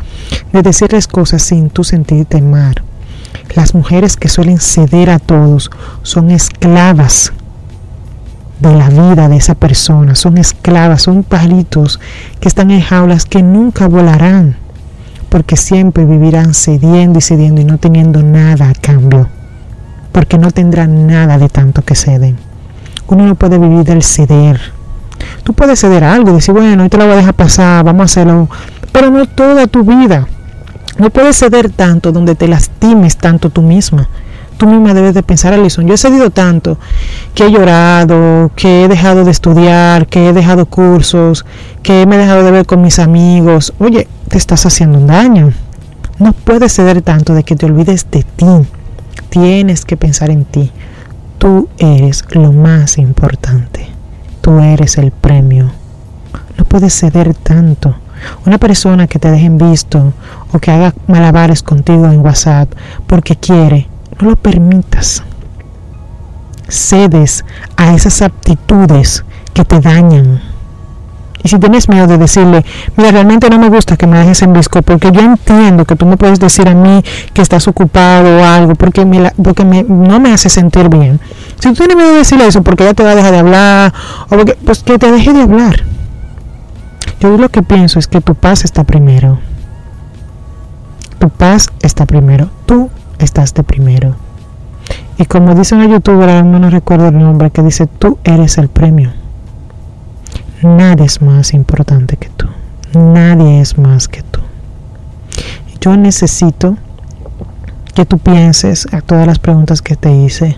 de 0.51 0.63
decirles 0.63 1.07
cosas 1.07 1.43
sin 1.43 1.69
tú 1.69 1.83
sentirte 1.83 2.41
mal. 2.41 2.73
Las 3.55 3.75
mujeres 3.75 4.17
que 4.17 4.27
suelen 4.27 4.57
ceder 4.57 5.11
a 5.11 5.19
todos 5.19 5.69
son 6.01 6.31
esclavas 6.31 7.31
de 8.59 8.73
la 8.73 8.89
vida 8.89 9.29
de 9.29 9.35
esa 9.35 9.53
persona. 9.53 10.15
Son 10.15 10.39
esclavas, 10.39 11.03
son 11.03 11.21
palitos 11.21 11.99
que 12.39 12.47
están 12.47 12.71
en 12.71 12.81
jaulas 12.81 13.25
que 13.25 13.43
nunca 13.43 13.87
volarán, 13.87 14.55
porque 15.29 15.57
siempre 15.57 16.05
vivirán 16.05 16.55
cediendo 16.55 17.19
y 17.19 17.21
cediendo 17.21 17.61
y 17.61 17.65
no 17.65 17.77
teniendo 17.77 18.23
nada 18.23 18.67
a 18.69 18.73
cambio, 18.73 19.29
porque 20.11 20.39
no 20.39 20.49
tendrán 20.49 21.05
nada 21.05 21.37
de 21.37 21.49
tanto 21.49 21.83
que 21.83 21.93
ceden. 21.93 22.35
Uno 23.05 23.27
no 23.27 23.35
puede 23.35 23.59
vivir 23.59 23.83
del 23.83 24.01
ceder. 24.01 24.72
Tú 25.43 25.53
puedes 25.53 25.79
ceder 25.79 26.03
algo 26.03 26.31
y 26.31 26.33
decir, 26.35 26.53
bueno, 26.53 26.83
hoy 26.83 26.89
te 26.89 26.97
lo 26.97 27.05
voy 27.05 27.13
a 27.13 27.17
dejar 27.17 27.33
pasar, 27.33 27.83
vamos 27.83 28.01
a 28.01 28.05
hacerlo, 28.05 28.49
pero 28.91 29.09
no 29.09 29.25
toda 29.25 29.67
tu 29.67 29.83
vida. 29.83 30.27
No 30.97 31.09
puedes 31.09 31.37
ceder 31.37 31.69
tanto 31.69 32.11
donde 32.11 32.35
te 32.35 32.47
lastimes 32.47 33.17
tanto 33.17 33.49
tú 33.49 33.61
misma 33.61 34.09
tú 34.57 34.67
misma 34.67 34.93
debes 34.93 35.13
de 35.13 35.23
pensar, 35.23 35.53
Alison, 35.53 35.85
yo 35.87 35.93
he 35.93 35.97
cedido 35.97 36.29
tanto 36.29 36.77
que 37.35 37.45
he 37.45 37.51
llorado, 37.51 38.51
que 38.55 38.85
he 38.85 38.87
dejado 38.87 39.25
de 39.25 39.31
estudiar, 39.31 40.07
que 40.07 40.29
he 40.29 40.33
dejado 40.33 40.65
cursos, 40.65 41.45
que 41.81 42.05
me 42.05 42.15
he 42.15 42.19
dejado 42.19 42.43
de 42.43 42.51
ver 42.51 42.65
con 42.65 42.81
mis 42.81 42.99
amigos. 42.99 43.73
Oye, 43.79 44.07
te 44.29 44.37
estás 44.37 44.65
haciendo 44.65 44.99
un 44.99 45.07
daño. 45.07 45.51
No 46.19 46.33
puedes 46.33 46.73
ceder 46.73 47.01
tanto 47.01 47.33
de 47.33 47.43
que 47.43 47.55
te 47.55 47.65
olvides 47.65 48.09
de 48.09 48.23
ti. 48.23 48.45
Tienes 49.29 49.83
que 49.85 49.97
pensar 49.97 50.29
en 50.29 50.45
ti. 50.45 50.71
Tú 51.39 51.67
eres 51.77 52.23
lo 52.31 52.51
más 52.53 52.97
importante. 52.97 53.92
Tú 54.43 54.59
eres 54.59 54.97
el 54.97 55.11
premio. 55.11 55.71
No 56.57 56.65
puedes 56.65 56.93
ceder 56.93 57.33
tanto. 57.33 57.95
Una 58.45 58.57
persona 58.57 59.07
que 59.07 59.17
te 59.17 59.31
dejen 59.31 59.57
visto 59.57 60.11
o 60.51 60.59
que 60.59 60.69
haga 60.69 60.93
malabares 61.07 61.63
contigo 61.63 62.07
en 62.07 62.19
WhatsApp 62.19 62.69
porque 63.07 63.37
quiere 63.37 63.87
no 64.19 64.31
lo 64.31 64.35
permitas. 64.35 65.23
Cedes 66.67 67.45
a 67.77 67.93
esas 67.93 68.21
aptitudes 68.21 69.23
que 69.53 69.63
te 69.63 69.79
dañan. 69.79 70.41
Y 71.41 71.47
si 71.47 71.57
tienes 71.57 71.87
miedo 71.87 72.05
de 72.05 72.17
decirle, 72.17 72.65
mira, 72.97 73.11
realmente 73.11 73.49
no 73.49 73.59
me 73.59 73.69
gusta 73.69 73.95
que 73.95 74.07
me 74.07 74.17
dejes 74.17 74.41
en 74.41 74.51
visco, 74.51 74.81
porque 74.81 75.09
yo 75.13 75.21
entiendo 75.21 75.85
que 75.85 75.95
tú 75.95 76.05
me 76.05 76.17
puedes 76.17 76.41
decir 76.41 76.67
a 76.67 76.73
mí 76.73 77.01
que 77.33 77.41
estestás 77.41 77.69
ocupado 77.69 78.39
o 78.39 78.43
algo, 78.43 78.75
porque, 78.75 79.05
me 79.05 79.31
porque 79.31 79.63
no 79.63 80.19
me 80.19 80.33
hace 80.33 80.49
sentir 80.49 80.89
bien. 80.89 81.21
Si 81.59 81.69
tú 81.69 81.75
tienes 81.75 81.95
miedo 81.95 82.11
de 82.11 82.17
decirle 82.17 82.47
eso, 82.47 82.63
porque 82.63 82.83
ella 82.83 82.93
te 82.93 83.03
va 83.03 83.11
a 83.11 83.15
dejar 83.15 83.31
de 83.31 83.39
hablar, 83.39 83.93
o 84.25 84.29
porque, 84.29 84.57
pues 84.65 84.83
que 84.83 84.97
te 84.97 85.11
deje 85.11 85.33
de 85.33 85.41
hablar. 85.41 85.83
Yo 87.19 87.37
lo 87.37 87.49
que 87.49 87.63
pienso 87.63 87.99
es 87.99 88.07
que 88.07 88.21
tu 88.21 88.35
paz 88.35 88.65
está 88.65 88.83
primero. 88.83 89.39
Tu 91.19 91.29
paz 91.29 91.69
está 91.81 92.05
primero. 92.05 92.49
Tú 92.65 92.89
estás 93.17 93.53
de 93.53 93.63
primero. 93.63 94.15
Y 95.17 95.25
como 95.25 95.55
dice 95.55 95.75
una 95.75 95.87
youtuber, 95.87 96.43
no 96.43 96.69
recuerdo 96.69 97.07
el 97.07 97.17
nombre, 97.17 97.51
que 97.51 97.61
dice, 97.61 97.87
tú 97.87 98.17
eres 98.23 98.57
el 98.57 98.67
premio. 98.67 99.13
Nadie 100.61 101.05
es 101.05 101.21
más 101.21 101.53
importante 101.53 102.17
que 102.17 102.29
tú. 102.29 102.47
Nadie 102.93 103.61
es 103.61 103.77
más 103.77 104.07
que 104.07 104.21
tú. 104.23 104.39
Yo 105.79 105.97
necesito 105.97 106.77
que 107.93 108.05
tú 108.05 108.17
pienses 108.17 108.87
a 108.93 109.01
todas 109.01 109.27
las 109.27 109.39
preguntas 109.39 109.81
que 109.81 109.95
te 109.95 110.11
hice. 110.11 110.57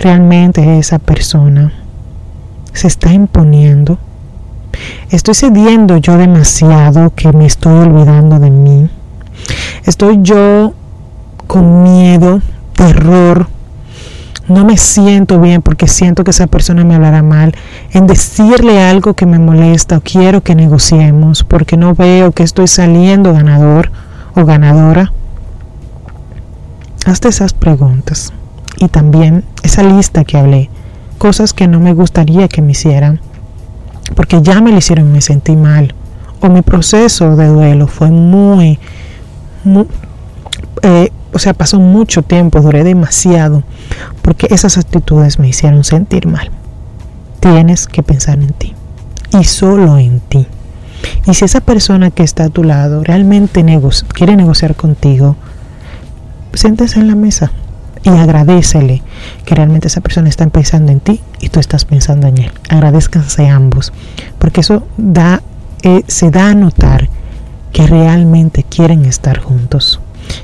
¿Realmente 0.00 0.78
esa 0.78 0.98
persona 0.98 1.72
se 2.72 2.86
está 2.86 3.12
imponiendo? 3.12 3.98
¿Estoy 5.10 5.34
cediendo 5.34 5.96
yo 5.96 6.18
demasiado 6.18 7.12
que 7.14 7.32
me 7.32 7.46
estoy 7.46 7.78
olvidando 7.86 8.38
de 8.38 8.50
mí? 8.50 8.90
¿Estoy 9.84 10.18
yo 10.22 10.74
con 11.46 11.82
miedo, 11.82 12.40
terror. 12.74 13.46
No 14.48 14.64
me 14.64 14.76
siento 14.76 15.40
bien 15.40 15.60
porque 15.60 15.88
siento 15.88 16.22
que 16.22 16.30
esa 16.30 16.46
persona 16.46 16.84
me 16.84 16.94
hablará 16.94 17.22
mal. 17.22 17.54
En 17.92 18.06
decirle 18.06 18.82
algo 18.82 19.14
que 19.14 19.26
me 19.26 19.38
molesta 19.38 19.96
o 19.96 20.00
quiero 20.00 20.42
que 20.42 20.54
negociemos 20.54 21.42
porque 21.42 21.76
no 21.76 21.94
veo 21.94 22.30
que 22.32 22.44
estoy 22.44 22.68
saliendo 22.68 23.32
ganador 23.32 23.90
o 24.34 24.44
ganadora. 24.44 25.12
Hazte 27.06 27.28
esas 27.28 27.54
preguntas. 27.54 28.32
Y 28.78 28.88
también 28.88 29.44
esa 29.62 29.82
lista 29.82 30.24
que 30.24 30.36
hablé. 30.36 30.70
Cosas 31.18 31.52
que 31.52 31.66
no 31.66 31.80
me 31.80 31.94
gustaría 31.94 32.48
que 32.48 32.62
me 32.62 32.72
hicieran. 32.72 33.20
Porque 34.14 34.42
ya 34.42 34.60
me 34.60 34.70
lo 34.70 34.78
hicieron 34.78 35.08
y 35.08 35.12
me 35.12 35.20
sentí 35.20 35.56
mal. 35.56 35.94
O 36.40 36.48
mi 36.48 36.62
proceso 36.62 37.34
de 37.36 37.46
duelo 37.46 37.86
fue 37.86 38.10
muy, 38.10 38.78
eh, 40.82 41.10
o 41.32 41.38
sea, 41.38 41.54
pasó 41.54 41.80
mucho 41.80 42.22
tiempo, 42.22 42.60
duré 42.60 42.84
demasiado, 42.84 43.62
porque 44.22 44.46
esas 44.50 44.78
actitudes 44.78 45.38
me 45.38 45.48
hicieron 45.48 45.82
sentir 45.82 46.26
mal. 46.26 46.50
Tienes 47.40 47.86
que 47.86 48.02
pensar 48.02 48.38
en 48.38 48.52
ti 48.52 48.74
y 49.38 49.44
solo 49.44 49.98
en 49.98 50.20
ti. 50.20 50.46
Y 51.26 51.34
si 51.34 51.44
esa 51.44 51.60
persona 51.60 52.10
que 52.10 52.22
está 52.22 52.44
a 52.44 52.48
tu 52.48 52.64
lado 52.64 53.02
realmente 53.02 53.64
quiere 54.14 54.36
negociar 54.36 54.76
contigo, 54.76 55.36
siéntese 56.52 57.00
en 57.00 57.08
la 57.08 57.14
mesa 57.14 57.50
y 58.06 58.16
agradecele 58.16 59.02
que 59.44 59.54
realmente 59.54 59.88
esa 59.88 60.00
persona 60.00 60.28
está 60.28 60.46
pensando 60.46 60.92
en 60.92 61.00
ti 61.00 61.20
y 61.40 61.50
tú 61.50 61.60
estás 61.60 61.84
pensando 61.84 62.26
en 62.28 62.38
él. 62.38 62.52
Agradezcanse 62.68 63.48
ambos, 63.48 63.92
porque 64.38 64.62
eso 64.62 64.86
da, 64.96 65.42
eh, 65.82 66.02
se 66.06 66.30
da 66.30 66.50
a 66.50 66.54
notar 66.54 67.08
que 67.72 67.86
realmente 67.86 68.62
quieren 68.62 69.04
estar 69.04 69.38
juntos 69.38 70.00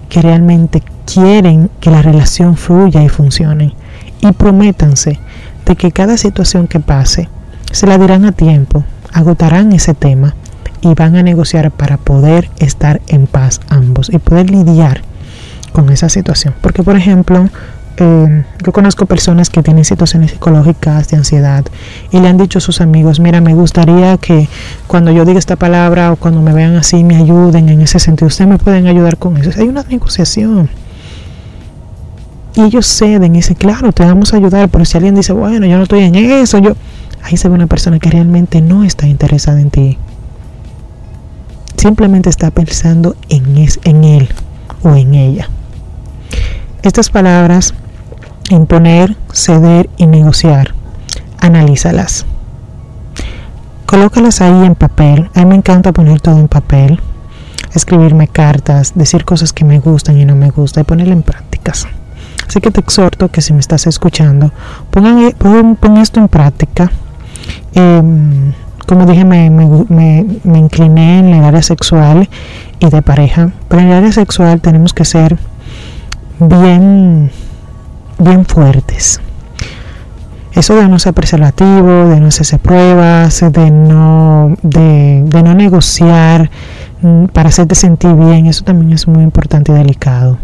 que 0.09 0.23
realmente 0.23 0.83
quieren 1.13 1.71
que 1.81 1.91
la 1.91 2.03
relación 2.03 2.57
fluya 2.57 3.03
y 3.03 3.09
funcione. 3.09 3.75
Y 4.21 4.33
prométanse 4.33 5.19
de 5.67 5.77
que 5.77 5.93
cada 5.93 6.17
situación 6.17 6.69
que 6.69 6.81
pase 6.81 7.29
se 7.71 7.87
la 7.87 7.99
dirán 7.99 8.25
a 8.25 8.33
tiempo, 8.33 8.85
agotarán 9.13 9.73
ese 9.73 9.95
tema 9.95 10.35
y 10.81 10.95
van 10.95 11.17
a 11.17 11.23
negociar 11.23 11.71
para 11.71 11.97
poder 11.97 12.51
estar 12.59 13.01
en 13.09 13.27
paz 13.27 13.61
ambos 13.69 14.11
y 14.13 14.19
poder 14.19 14.51
lidiar 14.51 15.03
con 15.73 15.91
esa 15.91 16.09
situación. 16.09 16.55
Porque, 16.61 16.83
por 16.83 16.97
ejemplo, 16.97 17.49
eh, 17.99 18.45
yo 18.65 18.73
conozco 18.73 19.05
personas 19.05 19.51
que 19.51 19.63
tienen 19.63 19.85
situaciones 19.85 20.31
psicológicas 20.31 21.09
de 21.09 21.19
ansiedad 21.19 21.65
y 22.11 22.21
le 22.21 22.29
han 22.29 22.39
dicho 22.39 22.59
a 22.59 22.61
sus 22.61 22.81
amigos, 22.81 23.21
mira, 23.21 23.41
me 23.41 23.55
gustaría 23.55 24.17
que 24.17 24.49
cuando 24.87 25.11
yo 25.11 25.25
diga 25.25 25.39
esta 25.39 25.57
palabra 25.57 26.13
o 26.13 26.17
cuando 26.17 26.41
me 26.41 26.55
vean 26.55 26.75
así 26.77 27.05
me 27.05 27.17
ayuden 27.17 27.69
en 27.69 27.83
ese 27.83 27.99
sentido. 27.99 28.29
Ustedes 28.29 28.49
me 28.49 28.59
pueden 28.59 28.87
ayudar 28.87 29.19
con 29.19 29.37
eso. 29.37 29.51
Hay 29.61 29.69
una 29.69 29.83
negociación. 29.83 30.71
Y 32.55 32.63
ellos 32.63 32.87
ceden 32.87 33.35
y 33.35 33.39
dicen, 33.39 33.57
claro, 33.57 33.93
te 33.93 34.05
vamos 34.05 34.35
a 34.35 34.37
ayudar, 34.37 34.69
pero 34.69 34.85
si 34.85 34.97
alguien 34.97 35.15
dice, 35.15 35.33
bueno, 35.33 35.67
yo 35.67 35.77
no 35.77 35.85
estoy 35.85 36.01
en 36.01 36.15
eso, 36.15 36.59
yo... 36.59 36.75
Ahí 37.25 37.37
se 37.37 37.49
ve 37.49 37.55
una 37.55 37.69
persona 37.69 38.01
que 38.01 38.11
realmente 38.11 38.61
no 38.61 38.83
está 38.83 39.07
interesada 39.07 39.61
en 39.61 39.71
ti. 39.71 39.97
Simplemente 41.77 42.29
está 42.29 42.51
pensando 42.51 43.15
en, 43.29 43.57
es, 43.59 43.79
en 43.85 44.03
él 44.03 44.29
o 44.83 44.97
en 44.97 45.15
ella. 45.15 45.49
Estas 46.83 47.11
palabras, 47.11 47.75
imponer, 48.51 49.17
ceder 49.33 49.89
y 49.99 50.09
negociar, 50.09 50.75
analízalas. 51.39 52.27
Colócalas 53.87 54.41
ahí 54.41 54.67
en 54.67 54.75
papel. 54.75 55.31
A 55.35 55.41
mí 55.41 55.47
me 55.47 55.55
encanta 55.55 55.93
poner 55.93 56.21
todo 56.21 56.41
en 56.41 56.49
papel. 56.49 57.01
Escribirme 57.73 58.27
cartas, 58.27 58.95
decir 58.97 59.25
cosas 59.25 59.53
que 59.53 59.65
me 59.65 59.79
gustan 59.79 60.19
y 60.19 60.25
no 60.25 60.35
me 60.35 60.51
gustan 60.51 60.83
y 60.83 60.85
ponerlo 60.85 61.13
en 61.13 61.23
prácticas. 61.23 61.87
Así 62.49 62.61
que 62.61 62.73
te 62.73 62.81
exhorto 62.81 63.29
que 63.29 63.43
si 63.43 63.53
me 63.53 63.61
estás 63.61 63.87
escuchando, 63.87 64.51
pongan, 64.91 65.77
pon, 65.79 65.97
esto 65.99 66.19
en 66.19 66.27
práctica. 66.27 66.91
Eh, 67.75 68.03
como 68.89 69.07
dije, 69.07 69.25
me, 69.25 69.49
me, 69.51 70.59
incliné 70.59 71.21
en 71.21 71.29
el 71.29 71.45
área 71.45 71.63
sexual 71.63 72.29
y 72.81 72.91
de 72.91 73.03
pareja. 73.03 73.53
Pero 73.69 73.83
en 73.83 73.89
el 73.89 73.95
área 73.95 74.13
sexual 74.13 74.61
tenemos 74.61 74.93
que 74.93 75.05
ser 75.05 75.39
bien, 76.49 77.31
bien 78.19 78.45
fuertes. 78.45 79.21
Eso 80.55 80.75
de 80.77 80.87
no 80.89 80.99
ser 80.99 81.15
preservativo, 81.15 82.09
de 82.09 82.21
no 82.21 82.27
hacerse 82.27 82.59
pruebas, 82.59 83.41
de 83.41 83.71
no, 83.71 84.55
de, 84.63 85.23
de 85.25 85.43
no 85.43 85.55
negociar 85.55 86.51
mm, 87.01 87.27
para 87.27 87.49
hacerte 87.49 87.75
sentir 87.75 88.13
bien, 88.15 88.47
eso 88.47 88.63
también 88.63 88.93
es 88.93 89.09
muy 89.09 89.23
importante 89.23 89.73
y 89.73 89.75
delicado. 89.75 90.37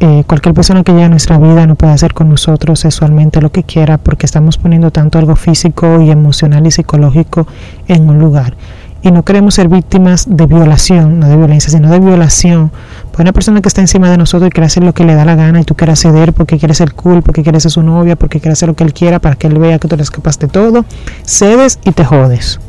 Eh, 0.00 0.22
cualquier 0.26 0.54
persona 0.54 0.84
que 0.84 0.92
llegue 0.92 1.04
a 1.04 1.08
nuestra 1.08 1.38
vida 1.38 1.66
no 1.66 1.74
puede 1.74 1.92
hacer 1.92 2.14
con 2.14 2.30
nosotros 2.30 2.80
sexualmente 2.80 3.42
lo 3.42 3.50
que 3.50 3.64
quiera 3.64 3.98
porque 3.98 4.26
estamos 4.26 4.56
poniendo 4.56 4.92
tanto 4.92 5.18
algo 5.18 5.34
físico 5.34 6.00
y 6.00 6.10
emocional 6.10 6.66
y 6.66 6.70
psicológico 6.70 7.48
en 7.88 8.08
un 8.08 8.20
lugar 8.20 8.54
y 9.02 9.10
no 9.10 9.22
queremos 9.22 9.54
ser 9.54 9.68
víctimas 9.68 10.26
de 10.28 10.46
violación, 10.46 11.20
no 11.20 11.28
de 11.28 11.36
violencia, 11.36 11.70
sino 11.70 11.90
de 11.90 12.00
violación. 12.00 12.70
Pues 13.18 13.24
una 13.24 13.32
persona 13.32 13.60
que 13.60 13.66
está 13.66 13.80
encima 13.80 14.08
de 14.12 14.16
nosotros 14.16 14.46
y 14.46 14.50
quiere 14.52 14.66
hacer 14.66 14.84
lo 14.84 14.94
que 14.94 15.02
le 15.02 15.16
da 15.16 15.24
la 15.24 15.34
gana 15.34 15.60
y 15.60 15.64
tú 15.64 15.74
quieres 15.74 15.98
ceder 15.98 16.32
porque 16.32 16.56
quieres 16.56 16.76
ser 16.76 16.94
cool, 16.94 17.20
porque 17.20 17.42
quieres 17.42 17.64
ser 17.64 17.72
su 17.72 17.82
novia, 17.82 18.14
porque 18.14 18.38
quieres 18.38 18.60
hacer 18.60 18.68
lo 18.68 18.76
que 18.76 18.84
él 18.84 18.94
quiera 18.94 19.18
para 19.18 19.34
que 19.34 19.48
él 19.48 19.58
vea 19.58 19.80
que 19.80 19.88
tú 19.88 19.96
eres 19.96 20.12
capaz 20.12 20.38
de 20.38 20.46
todo, 20.46 20.84
cedes 21.24 21.80
y 21.84 21.90
te 21.90 22.04
jodes. 22.04 22.60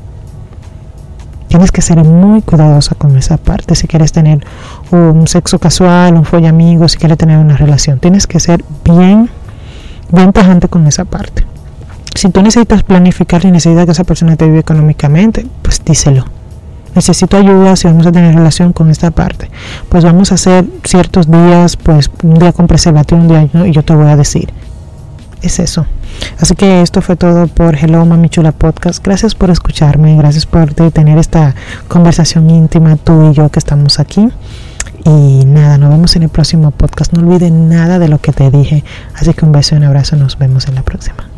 Tienes 1.49 1.71
que 1.71 1.83
ser 1.83 2.03
muy 2.03 2.41
cuidadosa 2.41 2.95
con 2.95 3.15
esa 3.15 3.37
parte 3.37 3.75
si 3.75 3.87
quieres 3.87 4.11
tener 4.11 4.43
un 4.89 5.27
sexo 5.27 5.59
casual, 5.59 6.15
un 6.15 6.25
folla 6.25 6.49
amigo, 6.49 6.87
si 6.87 6.97
quieres 6.97 7.19
tener 7.19 7.37
una 7.37 7.55
relación. 7.55 7.99
Tienes 7.99 8.25
que 8.25 8.39
ser 8.39 8.65
bien, 8.83 9.29
bien 10.11 10.33
tajante 10.33 10.67
con 10.67 10.87
esa 10.87 11.05
parte. 11.05 11.45
Si 12.15 12.27
tú 12.29 12.41
necesitas 12.41 12.81
planificar 12.81 13.45
y 13.45 13.51
necesitas 13.51 13.85
que 13.85 13.91
esa 13.91 14.03
persona 14.03 14.35
te 14.35 14.45
vive 14.45 14.57
económicamente, 14.57 15.45
pues 15.61 15.79
díselo. 15.85 16.38
Necesito 16.99 17.37
ayuda 17.37 17.77
si 17.77 17.87
vamos 17.87 18.05
a 18.07 18.11
tener 18.11 18.35
relación 18.35 18.73
con 18.73 18.89
esta 18.89 19.09
parte. 19.09 19.49
Pues 19.87 20.03
vamos 20.03 20.33
a 20.33 20.35
hacer 20.35 20.65
ciertos 20.83 21.31
días, 21.31 21.77
pues 21.77 22.11
un 22.23 22.33
día 22.33 22.51
con 22.51 22.67
preservativo, 22.67 23.21
un 23.21 23.29
día 23.29 23.49
y 23.65 23.71
yo 23.71 23.83
te 23.83 23.95
voy 23.95 24.09
a 24.09 24.17
decir. 24.17 24.51
Es 25.41 25.59
eso. 25.59 25.85
Así 26.41 26.55
que 26.55 26.81
esto 26.81 27.01
fue 27.01 27.15
todo 27.15 27.47
por 27.47 27.77
Hello 27.77 28.05
Mami 28.05 28.27
Chula 28.27 28.51
Podcast. 28.51 29.01
Gracias 29.01 29.33
por 29.33 29.49
escucharme, 29.49 30.17
gracias 30.17 30.45
por 30.45 30.73
tener 30.73 31.17
esta 31.17 31.55
conversación 31.87 32.49
íntima 32.49 32.97
tú 32.97 33.31
y 33.31 33.33
yo 33.33 33.47
que 33.47 33.59
estamos 33.59 33.97
aquí. 34.01 34.27
Y 35.05 35.45
nada, 35.45 35.77
nos 35.77 35.91
vemos 35.91 36.17
en 36.17 36.23
el 36.23 36.29
próximo 36.29 36.71
podcast. 36.71 37.13
No 37.13 37.25
olviden 37.25 37.69
nada 37.69 37.97
de 37.97 38.09
lo 38.09 38.19
que 38.19 38.33
te 38.33 38.51
dije. 38.51 38.83
Así 39.15 39.33
que 39.33 39.45
un 39.45 39.53
beso 39.53 39.73
y 39.73 39.77
un 39.77 39.85
abrazo. 39.85 40.17
Nos 40.17 40.37
vemos 40.37 40.67
en 40.67 40.75
la 40.75 40.83
próxima. 40.83 41.28